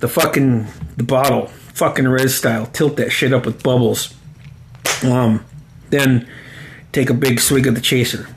the 0.00 0.08
fucking 0.08 0.66
the 0.96 1.02
bottle, 1.02 1.46
fucking 1.46 2.08
res 2.08 2.34
style, 2.34 2.66
tilt 2.66 2.96
that 2.96 3.10
shit 3.10 3.32
up 3.32 3.46
with 3.46 3.62
bubbles. 3.62 4.14
Um, 5.04 5.44
then 5.90 6.28
take 6.92 7.10
a 7.10 7.14
big 7.14 7.40
swig 7.40 7.66
of 7.66 7.74
the 7.74 7.80
chaser. 7.80 8.28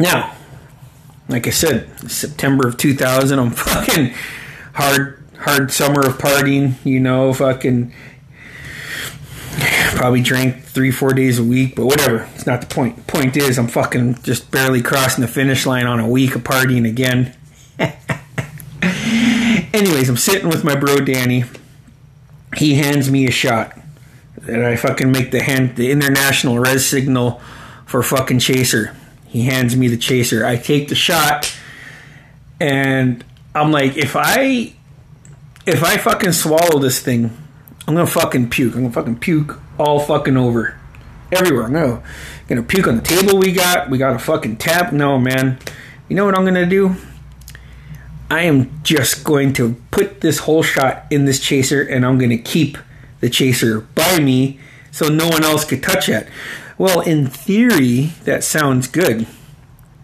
Now, 0.00 0.34
like 1.28 1.46
I 1.46 1.50
said, 1.50 2.10
September 2.10 2.68
of 2.68 2.76
2000, 2.76 3.38
I'm 3.38 3.50
fucking 3.50 4.14
hard, 4.74 5.24
hard 5.38 5.72
summer 5.72 6.00
of 6.00 6.18
partying, 6.18 6.74
you 6.84 7.00
know, 7.00 7.32
fucking 7.32 7.92
probably 9.96 10.20
drank 10.20 10.62
three, 10.64 10.90
four 10.90 11.12
days 11.12 11.38
a 11.38 11.44
week, 11.44 11.76
but 11.76 11.86
whatever. 11.86 12.28
It's 12.34 12.46
not 12.46 12.60
the 12.60 12.66
point. 12.66 13.06
Point 13.06 13.36
is, 13.36 13.58
I'm 13.58 13.68
fucking 13.68 14.22
just 14.22 14.50
barely 14.50 14.82
crossing 14.82 15.22
the 15.22 15.28
finish 15.28 15.66
line 15.66 15.86
on 15.86 16.00
a 16.00 16.08
week 16.08 16.34
of 16.34 16.42
partying 16.42 16.88
again. 16.88 17.34
Anyways, 19.80 20.10
I'm 20.10 20.18
sitting 20.18 20.50
with 20.50 20.62
my 20.62 20.76
bro 20.76 20.98
Danny. 20.98 21.44
He 22.54 22.74
hands 22.74 23.10
me 23.10 23.26
a 23.26 23.30
shot. 23.30 23.78
And 24.46 24.62
I 24.62 24.76
fucking 24.76 25.10
make 25.10 25.30
the 25.30 25.42
hand 25.42 25.76
the 25.76 25.90
international 25.90 26.58
res 26.58 26.84
signal 26.84 27.40
for 27.86 28.02
fucking 28.02 28.40
chaser. 28.40 28.94
He 29.26 29.46
hands 29.46 29.74
me 29.74 29.88
the 29.88 29.96
chaser. 29.96 30.44
I 30.44 30.56
take 30.56 30.88
the 30.88 30.94
shot, 30.94 31.56
and 32.60 33.24
I'm 33.54 33.72
like, 33.72 33.96
if 33.96 34.16
I 34.16 34.74
if 35.64 35.82
I 35.82 35.96
fucking 35.96 36.32
swallow 36.32 36.78
this 36.78 37.00
thing, 37.00 37.34
I'm 37.88 37.94
gonna 37.94 38.06
fucking 38.06 38.50
puke. 38.50 38.74
I'm 38.74 38.82
gonna 38.82 38.92
fucking 38.92 39.20
puke 39.20 39.58
all 39.78 39.98
fucking 39.98 40.36
over. 40.36 40.78
Everywhere. 41.32 41.70
Gonna, 41.70 42.02
gonna 42.48 42.62
puke 42.64 42.86
on 42.86 42.96
the 42.96 43.02
table 43.02 43.38
we 43.38 43.50
got. 43.50 43.88
We 43.88 43.96
got 43.96 44.14
a 44.14 44.18
fucking 44.18 44.58
tap. 44.58 44.92
No, 44.92 45.18
man. 45.18 45.58
You 46.10 46.16
know 46.16 46.26
what 46.26 46.36
I'm 46.36 46.44
gonna 46.44 46.66
do? 46.66 46.96
I 48.30 48.42
am 48.42 48.80
just 48.84 49.24
going 49.24 49.52
to 49.54 49.74
put 49.90 50.20
this 50.20 50.38
whole 50.38 50.62
shot 50.62 51.04
in 51.10 51.24
this 51.24 51.40
chaser 51.40 51.82
and 51.82 52.06
I'm 52.06 52.16
gonna 52.16 52.38
keep 52.38 52.78
the 53.20 53.28
chaser 53.28 53.80
by 53.80 54.20
me 54.20 54.60
so 54.92 55.08
no 55.08 55.28
one 55.28 55.44
else 55.44 55.64
could 55.64 55.82
touch 55.82 56.08
it. 56.08 56.28
Well, 56.78 57.00
in 57.00 57.26
theory, 57.26 58.12
that 58.24 58.44
sounds 58.44 58.88
good. 58.88 59.26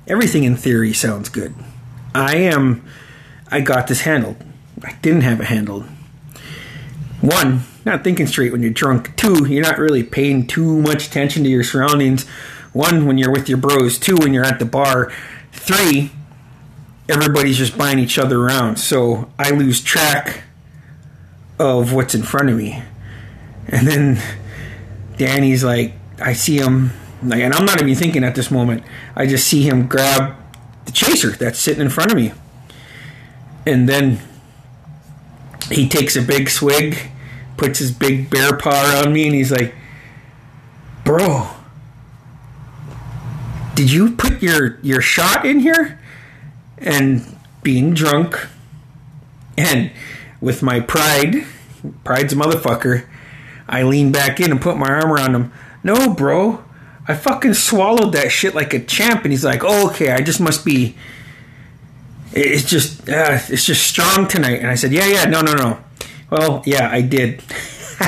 Everything 0.08 0.44
in 0.44 0.56
theory 0.56 0.92
sounds 0.92 1.28
good. 1.28 1.54
I 2.14 2.36
am. 2.36 2.84
I 3.50 3.60
got 3.60 3.86
this 3.86 4.02
handled. 4.02 4.36
I 4.82 4.92
didn't 5.02 5.22
have 5.22 5.40
it 5.40 5.46
handled. 5.46 5.86
One, 7.20 7.62
not 7.84 8.04
thinking 8.04 8.26
straight 8.26 8.52
when 8.52 8.62
you're 8.62 8.70
drunk. 8.70 9.16
Two, 9.16 9.46
you're 9.46 9.62
not 9.62 9.78
really 9.78 10.02
paying 10.02 10.46
too 10.46 10.80
much 10.82 11.06
attention 11.06 11.44
to 11.44 11.48
your 11.48 11.64
surroundings. 11.64 12.26
One, 12.72 13.06
when 13.06 13.16
you're 13.18 13.32
with 13.32 13.48
your 13.48 13.58
bros. 13.58 13.98
Two, 13.98 14.16
when 14.16 14.34
you're 14.34 14.44
at 14.44 14.58
the 14.58 14.64
bar. 14.64 15.12
Three, 15.52 16.10
everybody's 17.08 17.56
just 17.56 17.76
buying 17.76 17.98
each 17.98 18.18
other 18.18 18.40
around. 18.40 18.76
So 18.76 19.30
I 19.38 19.50
lose 19.50 19.80
track 19.80 20.42
of 21.58 21.92
what's 21.92 22.14
in 22.14 22.22
front 22.22 22.50
of 22.50 22.56
me. 22.56 22.82
And 23.68 23.86
then 23.86 24.22
Danny's 25.16 25.64
like, 25.64 25.94
I 26.20 26.32
see 26.32 26.58
him, 26.58 26.90
like, 27.22 27.40
and 27.40 27.54
I'm 27.54 27.64
not 27.64 27.80
even 27.80 27.94
thinking 27.94 28.24
at 28.24 28.34
this 28.34 28.50
moment. 28.50 28.84
I 29.14 29.26
just 29.26 29.46
see 29.46 29.62
him 29.68 29.86
grab 29.86 30.36
the 30.84 30.92
chaser 30.92 31.30
that's 31.30 31.58
sitting 31.58 31.82
in 31.82 31.90
front 31.90 32.12
of 32.12 32.16
me, 32.16 32.32
and 33.66 33.88
then 33.88 34.20
he 35.70 35.88
takes 35.88 36.16
a 36.16 36.22
big 36.22 36.48
swig, 36.48 36.96
puts 37.56 37.80
his 37.80 37.90
big 37.90 38.30
bear 38.30 38.56
paw 38.56 39.02
on 39.04 39.12
me, 39.12 39.26
and 39.26 39.34
he's 39.34 39.50
like, 39.50 39.74
"Bro, 41.04 41.48
did 43.74 43.90
you 43.90 44.12
put 44.12 44.42
your 44.42 44.78
your 44.82 45.00
shot 45.00 45.44
in 45.44 45.60
here?" 45.60 46.00
And 46.78 47.36
being 47.62 47.94
drunk, 47.94 48.48
and 49.56 49.90
with 50.40 50.62
my 50.62 50.80
pride, 50.80 51.46
pride's 52.04 52.32
a 52.32 52.36
motherfucker. 52.36 53.06
I 53.68 53.82
lean 53.82 54.12
back 54.12 54.40
in 54.40 54.50
and 54.50 54.60
put 54.60 54.76
my 54.76 54.88
arm 54.88 55.12
around 55.12 55.34
him. 55.34 55.52
No, 55.82 56.12
bro. 56.14 56.64
I 57.08 57.14
fucking 57.14 57.54
swallowed 57.54 58.12
that 58.12 58.30
shit 58.30 58.54
like 58.54 58.74
a 58.74 58.84
champ. 58.84 59.22
And 59.24 59.32
he's 59.32 59.44
like, 59.44 59.62
oh, 59.64 59.90
okay, 59.90 60.12
I 60.12 60.20
just 60.20 60.40
must 60.40 60.64
be. 60.64 60.96
It's 62.32 62.68
just, 62.68 63.08
uh, 63.08 63.38
it's 63.48 63.64
just 63.64 63.86
strong 63.86 64.28
tonight. 64.28 64.60
And 64.60 64.68
I 64.68 64.74
said, 64.74 64.92
yeah, 64.92 65.06
yeah, 65.06 65.24
no, 65.24 65.40
no, 65.40 65.54
no. 65.54 65.78
Well, 66.30 66.62
yeah, 66.66 66.90
I 66.90 67.00
did. 67.00 67.42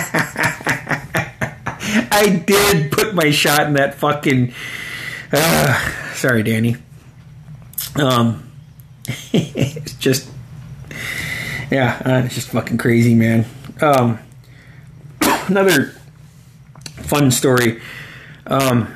I 2.11 2.43
did 2.47 2.93
put 2.93 3.15
my 3.15 3.31
shot 3.31 3.67
in 3.67 3.75
that 3.75 3.95
fucking. 3.95 4.53
Uh, 5.33 6.15
sorry, 6.15 6.43
Danny. 6.43 6.77
Um, 7.97 8.48
it's 9.33 9.95
just, 9.95 10.31
yeah, 11.71 12.01
uh, 12.05 12.23
it's 12.25 12.35
just 12.35 12.49
fucking 12.49 12.79
crazy, 12.79 13.15
man. 13.15 13.47
Um, 13.81 14.19
another 15.49 15.95
fun 16.85 17.31
story. 17.31 17.81
Um, 18.47 18.95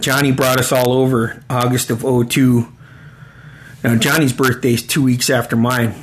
Johnny 0.00 0.32
brought 0.32 0.58
us 0.58 0.72
all 0.72 0.92
over 0.92 1.42
August 1.48 1.90
of 1.90 2.02
02. 2.02 2.68
Now, 3.82 3.96
Johnny's 3.96 4.32
birthday 4.32 4.74
is 4.74 4.82
two 4.82 5.02
weeks 5.02 5.30
after 5.30 5.56
mine. 5.56 5.94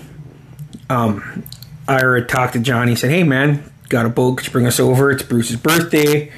Um, 0.90 1.44
Ira 1.88 2.26
talked 2.26 2.54
to 2.54 2.60
Johnny, 2.60 2.96
said, 2.96 3.10
Hey, 3.10 3.24
man, 3.24 3.72
got 3.90 4.06
a 4.06 4.10
boat. 4.10 4.38
Could 4.38 4.48
you 4.48 4.52
bring 4.52 4.66
us 4.68 4.80
over? 4.80 5.12
It's 5.12 5.24
Bruce's 5.24 5.58
birthday. 5.58 6.32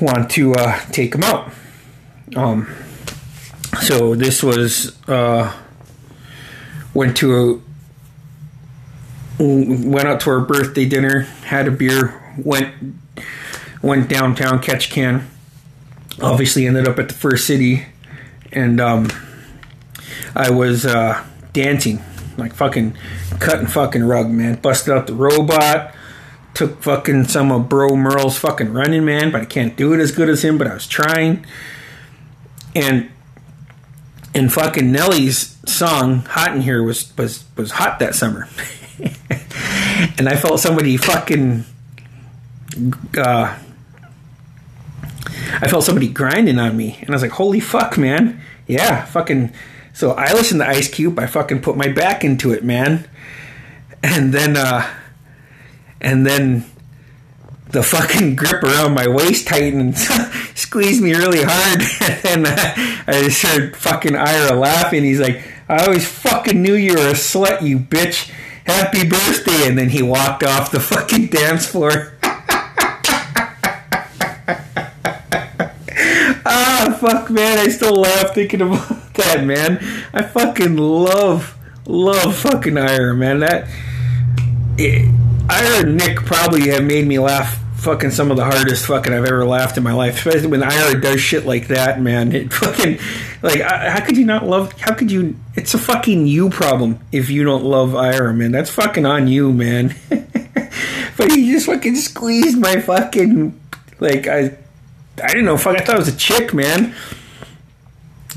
Want 0.00 0.30
to 0.32 0.54
uh, 0.54 0.80
take 0.90 1.14
him 1.14 1.22
out. 1.22 1.52
Um, 2.34 2.68
so 3.80 4.14
this 4.14 4.42
was, 4.42 4.96
uh, 5.08 5.56
went 6.94 7.16
to 7.18 7.62
a, 9.38 9.42
went 9.42 10.06
out 10.06 10.20
to 10.20 10.30
our 10.30 10.40
birthday 10.40 10.84
dinner, 10.84 11.20
had 11.20 11.66
a 11.66 11.70
beer, 11.70 12.34
went 12.38 12.74
went 13.82 14.08
downtown 14.08 14.62
Ketchikan. 14.62 15.24
Obviously, 16.20 16.66
ended 16.66 16.86
up 16.86 16.98
at 16.98 17.08
the 17.08 17.14
First 17.14 17.46
City, 17.46 17.86
and 18.52 18.80
um, 18.80 19.08
I 20.34 20.50
was 20.50 20.86
uh, 20.86 21.24
dancing 21.52 22.02
like 22.36 22.54
fucking 22.54 22.96
cutting 23.40 23.66
fucking 23.66 24.04
rug, 24.04 24.30
man. 24.30 24.56
Busted 24.56 24.94
out 24.94 25.06
the 25.06 25.14
robot. 25.14 25.94
Took 26.54 26.82
fucking 26.82 27.24
some 27.24 27.50
of 27.50 27.68
Bro 27.68 27.96
Merle's 27.96 28.38
fucking 28.38 28.72
running 28.72 29.04
man, 29.04 29.32
but 29.32 29.40
I 29.40 29.44
can't 29.46 29.74
do 29.74 29.94
it 29.94 30.00
as 30.00 30.12
good 30.12 30.28
as 30.28 30.44
him. 30.44 30.58
But 30.58 30.66
I 30.66 30.74
was 30.74 30.86
trying, 30.86 31.46
and 32.74 33.10
and 34.34 34.52
fucking 34.52 34.90
Nelly's 34.90 35.56
song 35.66 36.20
"Hot 36.20 36.54
in 36.54 36.62
Here" 36.62 36.82
was 36.82 37.16
was 37.16 37.44
was 37.56 37.72
hot 37.72 37.98
that 37.98 38.14
summer, 38.14 38.48
and 40.18 40.28
I 40.28 40.36
felt 40.36 40.60
somebody 40.60 40.96
fucking. 40.96 41.64
Uh, 43.16 43.58
I 45.54 45.68
felt 45.68 45.84
somebody 45.84 46.08
grinding 46.08 46.58
on 46.58 46.76
me, 46.76 46.98
and 47.00 47.10
I 47.10 47.12
was 47.12 47.22
like, 47.22 47.32
"Holy 47.32 47.60
fuck, 47.60 47.98
man! 47.98 48.40
Yeah, 48.66 49.04
fucking." 49.04 49.52
So 49.92 50.12
I 50.12 50.32
listened 50.32 50.62
to 50.62 50.68
Ice 50.68 50.88
Cube. 50.88 51.18
I 51.18 51.26
fucking 51.26 51.60
put 51.60 51.76
my 51.76 51.88
back 51.88 52.24
into 52.24 52.52
it, 52.52 52.64
man, 52.64 53.06
and 54.02 54.32
then, 54.32 54.56
uh, 54.56 54.88
and 56.00 56.26
then 56.26 56.64
the 57.70 57.82
fucking 57.82 58.36
grip 58.36 58.62
around 58.62 58.94
my 58.94 59.08
waist 59.08 59.46
tightened 59.46 59.96
squeezed 60.72 61.02
me 61.02 61.12
really 61.12 61.42
hard. 61.42 61.82
and 62.24 62.46
I 62.46 63.24
just 63.24 63.42
heard 63.42 63.76
fucking 63.76 64.16
Ira 64.16 64.54
laughing. 64.54 65.04
He's 65.04 65.20
like, 65.20 65.42
I 65.68 65.84
always 65.84 66.08
fucking 66.08 66.62
knew 66.62 66.72
you 66.72 66.94
were 66.94 67.08
a 67.08 67.12
slut, 67.12 67.60
you 67.60 67.78
bitch. 67.78 68.30
Happy 68.64 69.06
birthday. 69.06 69.68
And 69.68 69.76
then 69.76 69.90
he 69.90 70.00
walked 70.00 70.42
off 70.42 70.70
the 70.70 70.80
fucking 70.80 71.26
dance 71.26 71.66
floor. 71.66 72.14
ah, 76.46 76.96
fuck, 76.98 77.28
man. 77.28 77.58
I 77.58 77.68
still 77.68 77.96
laugh 77.96 78.34
thinking 78.34 78.62
about 78.62 79.12
that, 79.14 79.44
man. 79.44 79.76
I 80.14 80.22
fucking 80.22 80.78
love, 80.78 81.54
love 81.84 82.34
fucking 82.34 82.78
Ira, 82.78 83.14
man. 83.14 83.40
That. 83.40 83.68
It, 84.78 85.14
Ira 85.50 85.80
and 85.80 85.98
Nick 85.98 86.16
probably 86.16 86.70
have 86.70 86.84
made 86.84 87.06
me 87.06 87.18
laugh 87.18 87.61
fucking 87.82 88.12
some 88.12 88.30
of 88.30 88.36
the 88.36 88.44
hardest 88.44 88.86
fucking 88.86 89.12
I've 89.12 89.24
ever 89.24 89.44
laughed 89.44 89.76
in 89.76 89.82
my 89.82 89.92
life. 89.92 90.18
Especially 90.18 90.46
when 90.46 90.62
Ira 90.62 91.00
does 91.00 91.20
shit 91.20 91.44
like 91.44 91.66
that, 91.68 92.00
man. 92.00 92.32
It 92.32 92.52
fucking 92.52 92.98
like 93.42 93.60
how 93.60 94.04
could 94.04 94.16
you 94.16 94.24
not 94.24 94.46
love? 94.46 94.72
How 94.80 94.94
could 94.94 95.10
you? 95.10 95.36
It's 95.56 95.74
a 95.74 95.78
fucking 95.78 96.26
you 96.26 96.48
problem 96.48 97.00
if 97.10 97.28
you 97.28 97.44
don't 97.44 97.64
love 97.64 97.94
Ira, 97.94 98.32
man. 98.32 98.52
That's 98.52 98.70
fucking 98.70 99.04
on 99.04 99.26
you, 99.26 99.52
man. 99.52 99.96
but 100.08 101.30
he 101.32 101.50
just 101.50 101.66
fucking 101.66 101.96
squeezed 101.96 102.58
my 102.58 102.80
fucking 102.80 103.60
like 103.98 104.28
I 104.28 104.56
I 105.22 105.28
didn't 105.28 105.44
know. 105.44 105.58
Fuck, 105.58 105.76
I 105.76 105.84
thought 105.84 105.96
it 105.96 105.98
was 105.98 106.08
a 106.08 106.16
chick, 106.16 106.54
man. 106.54 106.94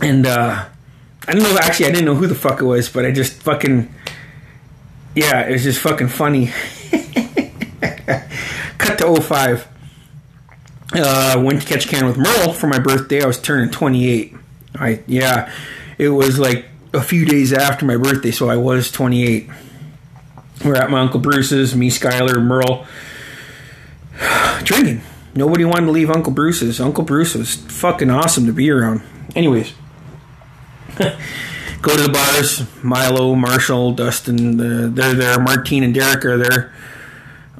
And 0.01 0.25
uh 0.25 0.65
I 1.27 1.31
don't 1.31 1.43
know. 1.43 1.57
Actually, 1.61 1.87
I 1.87 1.91
didn't 1.91 2.05
know 2.05 2.15
who 2.15 2.27
the 2.27 2.35
fuck 2.35 2.61
it 2.61 2.65
was, 2.65 2.89
but 2.89 3.05
I 3.05 3.11
just 3.11 3.43
fucking 3.43 3.93
yeah, 5.13 5.47
it 5.47 5.51
was 5.51 5.63
just 5.63 5.79
fucking 5.81 6.07
funny. 6.09 6.51
To 8.99 9.21
05. 9.21 9.67
Uh, 10.93 11.41
went 11.43 11.61
to 11.61 11.67
Ketchikan 11.67 12.05
with 12.07 12.17
Merle 12.17 12.53
for 12.53 12.67
my 12.67 12.79
birthday. 12.79 13.21
I 13.21 13.25
was 13.25 13.39
turning 13.39 13.71
28. 13.71 14.33
I 14.75 15.03
yeah, 15.07 15.51
it 15.97 16.09
was 16.09 16.37
like 16.37 16.65
a 16.93 17.01
few 17.01 17.25
days 17.25 17.51
after 17.53 17.85
my 17.85 17.97
birthday, 17.97 18.31
so 18.31 18.49
I 18.49 18.57
was 18.57 18.91
28. 18.91 19.49
We're 20.63 20.75
at 20.75 20.89
my 20.89 20.99
uncle 20.99 21.19
Bruce's, 21.19 21.75
me, 21.75 21.89
Skyler, 21.89 22.41
Merle, 22.41 22.85
drinking. 24.63 25.01
Nobody 25.33 25.65
wanted 25.65 25.87
to 25.87 25.91
leave 25.91 26.09
Uncle 26.09 26.31
Bruce's. 26.31 26.79
Uncle 26.79 27.03
Bruce 27.03 27.35
was 27.35 27.55
fucking 27.55 28.09
awesome 28.09 28.45
to 28.45 28.53
be 28.53 28.69
around. 28.69 29.01
Anyways, 29.35 29.73
go 30.97 31.97
to 31.97 32.03
the 32.03 32.11
bars. 32.11 32.63
Milo, 32.83 33.35
Marshall, 33.35 33.91
Dustin, 33.91 34.59
uh, 34.59 34.89
they're 34.89 35.13
there. 35.13 35.39
Martine 35.39 35.83
and 35.83 35.93
Derek 35.93 36.23
are 36.23 36.37
there. 36.37 36.73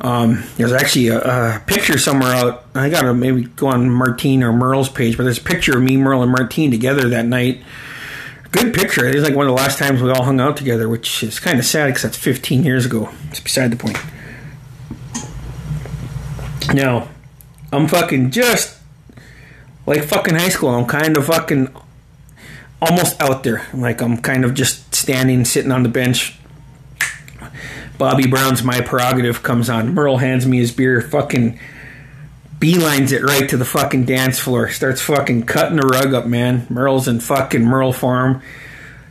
Um, 0.01 0.43
there's 0.58 0.73
actually 0.73 1.08
a, 1.08 1.19
a, 1.19 1.60
picture 1.65 1.97
somewhere 1.97 2.34
out. 2.34 2.65
I 2.75 2.89
gotta 2.89 3.13
maybe 3.13 3.43
go 3.43 3.67
on 3.67 3.89
Martine 3.89 4.43
or 4.43 4.51
Merle's 4.51 4.89
page, 4.89 5.15
but 5.15 5.23
there's 5.23 5.38
a 5.38 5.43
picture 5.43 5.77
of 5.77 5.84
me, 5.84 5.95
Merle, 5.95 6.21
and 6.21 6.31
Martine 6.31 6.69
together 6.69 7.08
that 7.10 7.25
night. 7.25 7.63
Good 8.51 8.73
picture. 8.73 9.05
It 9.05 9.15
is 9.15 9.23
like 9.23 9.36
one 9.36 9.47
of 9.47 9.49
the 9.49 9.62
last 9.62 9.79
times 9.79 10.01
we 10.01 10.12
all 10.12 10.23
hung 10.23 10.39
out 10.39 10.58
together, 10.58 10.89
which 10.89 11.23
is 11.23 11.39
kind 11.39 11.60
of 11.60 11.65
sad 11.65 11.88
because 11.88 12.03
that's 12.03 12.17
15 12.17 12.63
years 12.63 12.86
ago. 12.86 13.10
It's 13.29 13.39
beside 13.39 13.71
the 13.71 13.77
point. 13.77 13.97
Now, 16.73 17.10
I'm 17.71 17.88
fucking 17.88 18.31
just 18.31 18.77
like 19.86 20.03
fucking 20.03 20.36
high 20.36 20.49
school. 20.49 20.69
I'm 20.69 20.86
kind 20.86 21.17
of 21.17 21.25
fucking 21.25 21.73
almost 22.81 23.21
out 23.21 23.43
there. 23.43 23.65
Like 23.73 24.01
I'm 24.01 24.17
kind 24.17 24.45
of 24.45 24.53
just 24.53 24.93
standing, 24.93 25.45
sitting 25.45 25.71
on 25.71 25.84
the 25.84 25.89
bench, 25.89 26.38
Bobby 27.97 28.27
Brown's 28.27 28.63
My 28.63 28.81
Prerogative 28.81 29.43
comes 29.43 29.69
on. 29.69 29.93
Merle 29.93 30.17
hands 30.17 30.45
me 30.45 30.58
his 30.58 30.71
beer, 30.71 31.01
fucking 31.01 31.60
beelines 32.60 33.12
it 33.12 33.21
right 33.21 33.47
to 33.49 33.58
the 33.58 33.65
fucking 33.65 34.05
dance 34.05 34.39
floor. 34.39 34.69
Starts 34.69 35.01
fucking 35.01 35.45
cutting 35.45 35.77
the 35.77 35.88
rug 35.88 36.13
up, 36.13 36.25
man. 36.25 36.65
Merle's 36.69 37.08
in 37.08 37.19
fucking 37.19 37.63
Merle 37.63 37.93
Farm. 37.93 38.41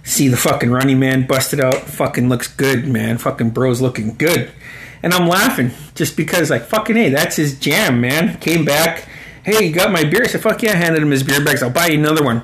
See 0.02 0.28
the 0.28 0.36
fucking 0.36 0.70
running 0.70 0.98
man 0.98 1.26
busted 1.26 1.60
out. 1.60 1.82
Fucking 1.82 2.28
looks 2.28 2.48
good, 2.48 2.86
man. 2.86 3.16
Fucking 3.18 3.50
bro's 3.50 3.80
looking 3.80 4.14
good. 4.14 4.52
And 5.02 5.12
I'm 5.14 5.28
laughing 5.28 5.70
just 5.94 6.16
because, 6.16 6.50
like, 6.50 6.64
fucking, 6.64 6.96
hey, 6.96 7.10
that's 7.10 7.36
his 7.36 7.58
jam, 7.58 8.00
man. 8.00 8.38
Came 8.38 8.64
back. 8.64 9.08
Hey, 9.44 9.66
you 9.66 9.74
got 9.74 9.92
my 9.92 10.04
beer? 10.04 10.22
I 10.24 10.26
said, 10.26 10.42
fuck 10.42 10.62
yeah. 10.62 10.72
I 10.72 10.76
handed 10.76 11.02
him 11.02 11.10
his 11.10 11.22
beer 11.22 11.44
bags. 11.44 11.62
I'll 11.62 11.70
buy 11.70 11.88
you 11.88 11.98
another 11.98 12.24
one. 12.24 12.42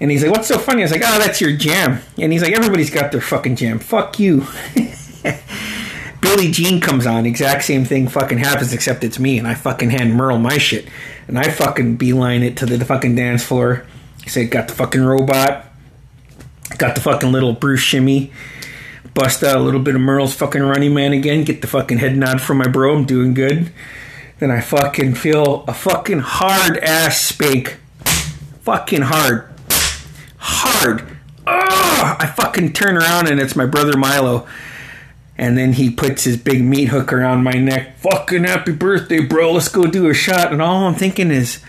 And 0.00 0.10
he's 0.10 0.22
like, 0.22 0.32
what's 0.32 0.48
so 0.48 0.58
funny? 0.58 0.82
I 0.82 0.84
was 0.84 0.92
like, 0.92 1.02
oh, 1.04 1.18
that's 1.18 1.40
your 1.40 1.56
jam. 1.56 2.00
And 2.18 2.32
he's 2.32 2.42
like, 2.42 2.52
everybody's 2.52 2.90
got 2.90 3.12
their 3.12 3.20
fucking 3.20 3.56
jam. 3.56 3.78
Fuck 3.78 4.18
you. 4.18 4.46
Billie 6.20 6.50
Jean 6.50 6.80
comes 6.80 7.06
on, 7.06 7.26
exact 7.26 7.64
same 7.64 7.84
thing 7.84 8.08
fucking 8.08 8.38
happens, 8.38 8.72
except 8.72 9.04
it's 9.04 9.18
me, 9.18 9.38
and 9.38 9.46
I 9.46 9.54
fucking 9.54 9.90
hand 9.90 10.14
Merle 10.14 10.38
my 10.38 10.56
shit, 10.56 10.88
and 11.26 11.38
I 11.38 11.50
fucking 11.50 11.96
beeline 11.96 12.42
it 12.42 12.56
to 12.58 12.66
the, 12.66 12.76
the 12.76 12.84
fucking 12.84 13.16
dance 13.16 13.44
floor. 13.44 13.84
Say, 14.26 14.46
got 14.46 14.68
the 14.68 14.74
fucking 14.74 15.02
robot, 15.02 15.66
got 16.78 16.94
the 16.94 17.00
fucking 17.00 17.32
little 17.32 17.52
Bruce 17.52 17.80
shimmy, 17.80 18.32
bust 19.14 19.42
out 19.42 19.56
a 19.56 19.60
little 19.60 19.80
bit 19.80 19.96
of 19.96 20.00
Merle's 20.00 20.34
fucking 20.34 20.62
running 20.62 20.94
man 20.94 21.12
again, 21.12 21.44
get 21.44 21.60
the 21.60 21.66
fucking 21.66 21.98
head 21.98 22.16
nod 22.16 22.40
from 22.40 22.58
my 22.58 22.68
bro, 22.68 22.96
I'm 22.96 23.04
doing 23.04 23.34
good. 23.34 23.72
Then 24.38 24.50
I 24.50 24.60
fucking 24.60 25.14
feel 25.14 25.64
a 25.68 25.74
fucking 25.74 26.18
hard 26.18 26.78
ass 26.78 27.20
spank. 27.20 27.78
Fucking 28.62 29.02
hard. 29.02 29.48
Hard. 30.38 31.02
Ugh! 31.46 32.16
I 32.18 32.26
fucking 32.26 32.72
turn 32.72 32.96
around 32.96 33.28
and 33.28 33.38
it's 33.38 33.54
my 33.54 33.66
brother 33.66 33.96
Milo 33.96 34.48
and 35.42 35.58
then 35.58 35.72
he 35.72 35.90
puts 35.90 36.22
his 36.22 36.36
big 36.36 36.62
meat 36.62 36.84
hook 36.90 37.12
around 37.12 37.42
my 37.42 37.54
neck. 37.54 37.98
Fucking 37.98 38.44
happy 38.44 38.70
birthday, 38.70 39.18
bro. 39.18 39.54
Let's 39.54 39.68
go 39.68 39.88
do 39.88 40.08
a 40.08 40.14
shot. 40.14 40.52
And 40.52 40.62
all 40.62 40.86
I'm 40.86 40.94
thinking 40.94 41.32
is, 41.32 41.60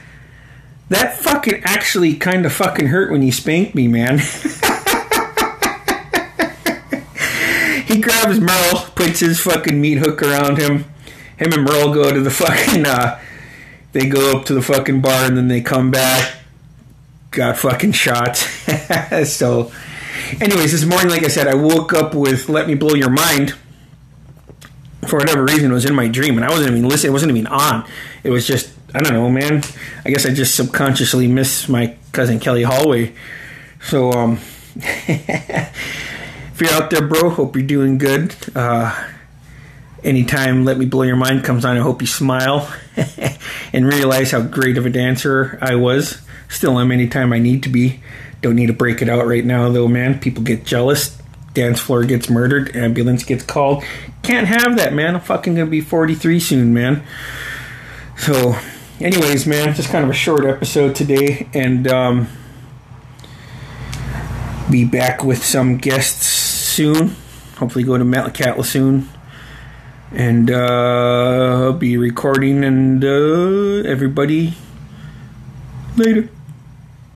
that 0.90 1.18
fucking 1.18 1.64
actually 1.66 2.14
kind 2.14 2.46
of 2.46 2.54
fucking 2.54 2.90
hurt 2.90 3.12
when 3.12 3.24
you 3.24 3.32
spanked 3.32 3.74
me, 3.74 3.88
man. 3.88 4.20
he 7.88 8.00
grabs 8.00 8.40
Merle, 8.40 8.92
puts 8.94 9.22
his 9.22 9.40
fucking 9.40 9.82
meat 9.82 9.98
hook 9.98 10.22
around 10.22 10.60
him. 10.60 10.86
Him 11.38 11.54
and 11.54 11.64
Merle 11.64 11.92
go 11.96 12.14
to 12.14 12.22
the 12.22 12.30
fucking, 12.30 12.86
uh, 12.86 13.20
they 13.92 14.06
go 14.06 14.38
up 14.38 14.46
to 14.46 14.54
the 14.54 14.62
fucking 14.62 15.02
bar 15.02 15.26
and 15.26 15.36
then 15.36 15.48
they 15.48 15.62
come 15.62 15.90
back. 15.90 16.42
Got 17.32 17.58
fucking 17.58 17.94
shots. 17.94 18.42
so, 19.36 19.72
Anyways, 20.40 20.72
this 20.72 20.86
morning, 20.86 21.10
like 21.10 21.24
I 21.24 21.28
said, 21.28 21.48
I 21.48 21.56
woke 21.56 21.94
up 21.94 22.14
with 22.14 22.50
"Let 22.50 22.68
Me 22.68 22.76
Blow 22.76 22.94
Your 22.94 23.10
Mind." 23.10 23.56
For 25.08 25.18
whatever 25.18 25.44
reason, 25.44 25.72
it 25.72 25.74
was 25.74 25.86
in 25.86 25.96
my 25.96 26.08
dream, 26.08 26.36
and 26.36 26.46
I 26.46 26.50
wasn't 26.50 26.72
even 26.72 26.88
listening. 26.88 27.12
It 27.12 27.14
wasn't 27.14 27.32
even 27.32 27.48
on. 27.48 27.88
It 28.24 28.30
was 28.30 28.48
just 28.48 28.74
I 28.96 29.02
don't 29.02 29.14
know, 29.14 29.30
man. 29.30 29.64
I 30.06 30.12
guess 30.12 30.26
I 30.26 30.34
just 30.34 30.54
subconsciously 30.54 31.28
miss 31.28 31.68
my 31.68 31.96
cousin 32.12 32.40
Kelly 32.40 32.62
Holloway. 32.62 33.14
So, 33.82 34.12
um, 34.12 34.40
if 34.76 36.62
you're 36.62 36.72
out 36.72 36.92
there, 36.92 37.02
bro, 37.02 37.32
hope 37.32 37.56
you're 37.56 37.66
doing 37.66 37.98
good. 37.98 38.36
Uh, 38.56 38.94
anytime 40.04 40.64
"Let 40.64 40.78
Me 40.78 40.86
Blow 40.86 41.02
Your 41.02 41.16
Mind" 41.16 41.44
comes 41.44 41.66
on, 41.66 41.76
I 41.76 41.80
hope 41.80 42.02
you 42.02 42.08
smile. 42.08 42.72
and 43.74 43.88
realize 43.88 44.30
how 44.30 44.42
great 44.42 44.78
of 44.78 44.86
a 44.86 44.92
dancer 44.92 45.58
I 45.60 45.74
was. 45.74 46.22
Still 46.48 46.80
am 46.80 46.92
anytime 46.92 47.34
I 47.34 47.40
need 47.40 47.64
to 47.64 47.70
be. 47.70 48.02
Don't 48.42 48.56
need 48.56 48.68
to 48.68 48.74
break 48.74 49.02
it 49.02 49.10
out 49.10 49.26
right 49.26 49.44
now, 49.44 49.70
though, 49.70 49.88
man. 49.88 50.20
People 50.20 50.44
get 50.44 50.66
jealous. 50.66 51.18
Dance 51.54 51.80
floor 51.80 52.04
gets 52.04 52.30
murdered. 52.30 52.76
Ambulance 52.76 53.24
gets 53.24 53.44
called. 53.44 53.84
Can't 54.24 54.48
have 54.48 54.78
that, 54.78 54.94
man. 54.94 55.16
I'm 55.16 55.22
fucking 55.22 55.56
gonna 55.56 55.70
be 55.70 55.82
43 55.82 56.40
soon, 56.40 56.74
man. 56.74 57.04
So, 58.18 58.56
anyways, 59.00 59.46
man, 59.46 59.74
just 59.76 59.90
kind 59.90 60.04
of 60.04 60.10
a 60.10 60.14
short 60.14 60.46
episode 60.46 60.96
today, 60.96 61.48
and 61.54 61.88
um, 61.88 62.28
be 64.72 64.86
back 64.86 65.24
with 65.24 65.44
some 65.44 65.78
guests 65.78 66.26
soon. 66.26 67.16
Hopefully, 67.58 67.84
go 67.84 67.98
to 67.98 68.04
Metlakatla 68.04 68.66
soon, 68.66 69.10
and 70.12 70.50
uh, 70.50 71.74
be 71.78 71.98
recording. 71.98 72.64
And 72.64 73.04
uh, 73.04 73.88
everybody, 73.88 74.56
later. 75.98 76.30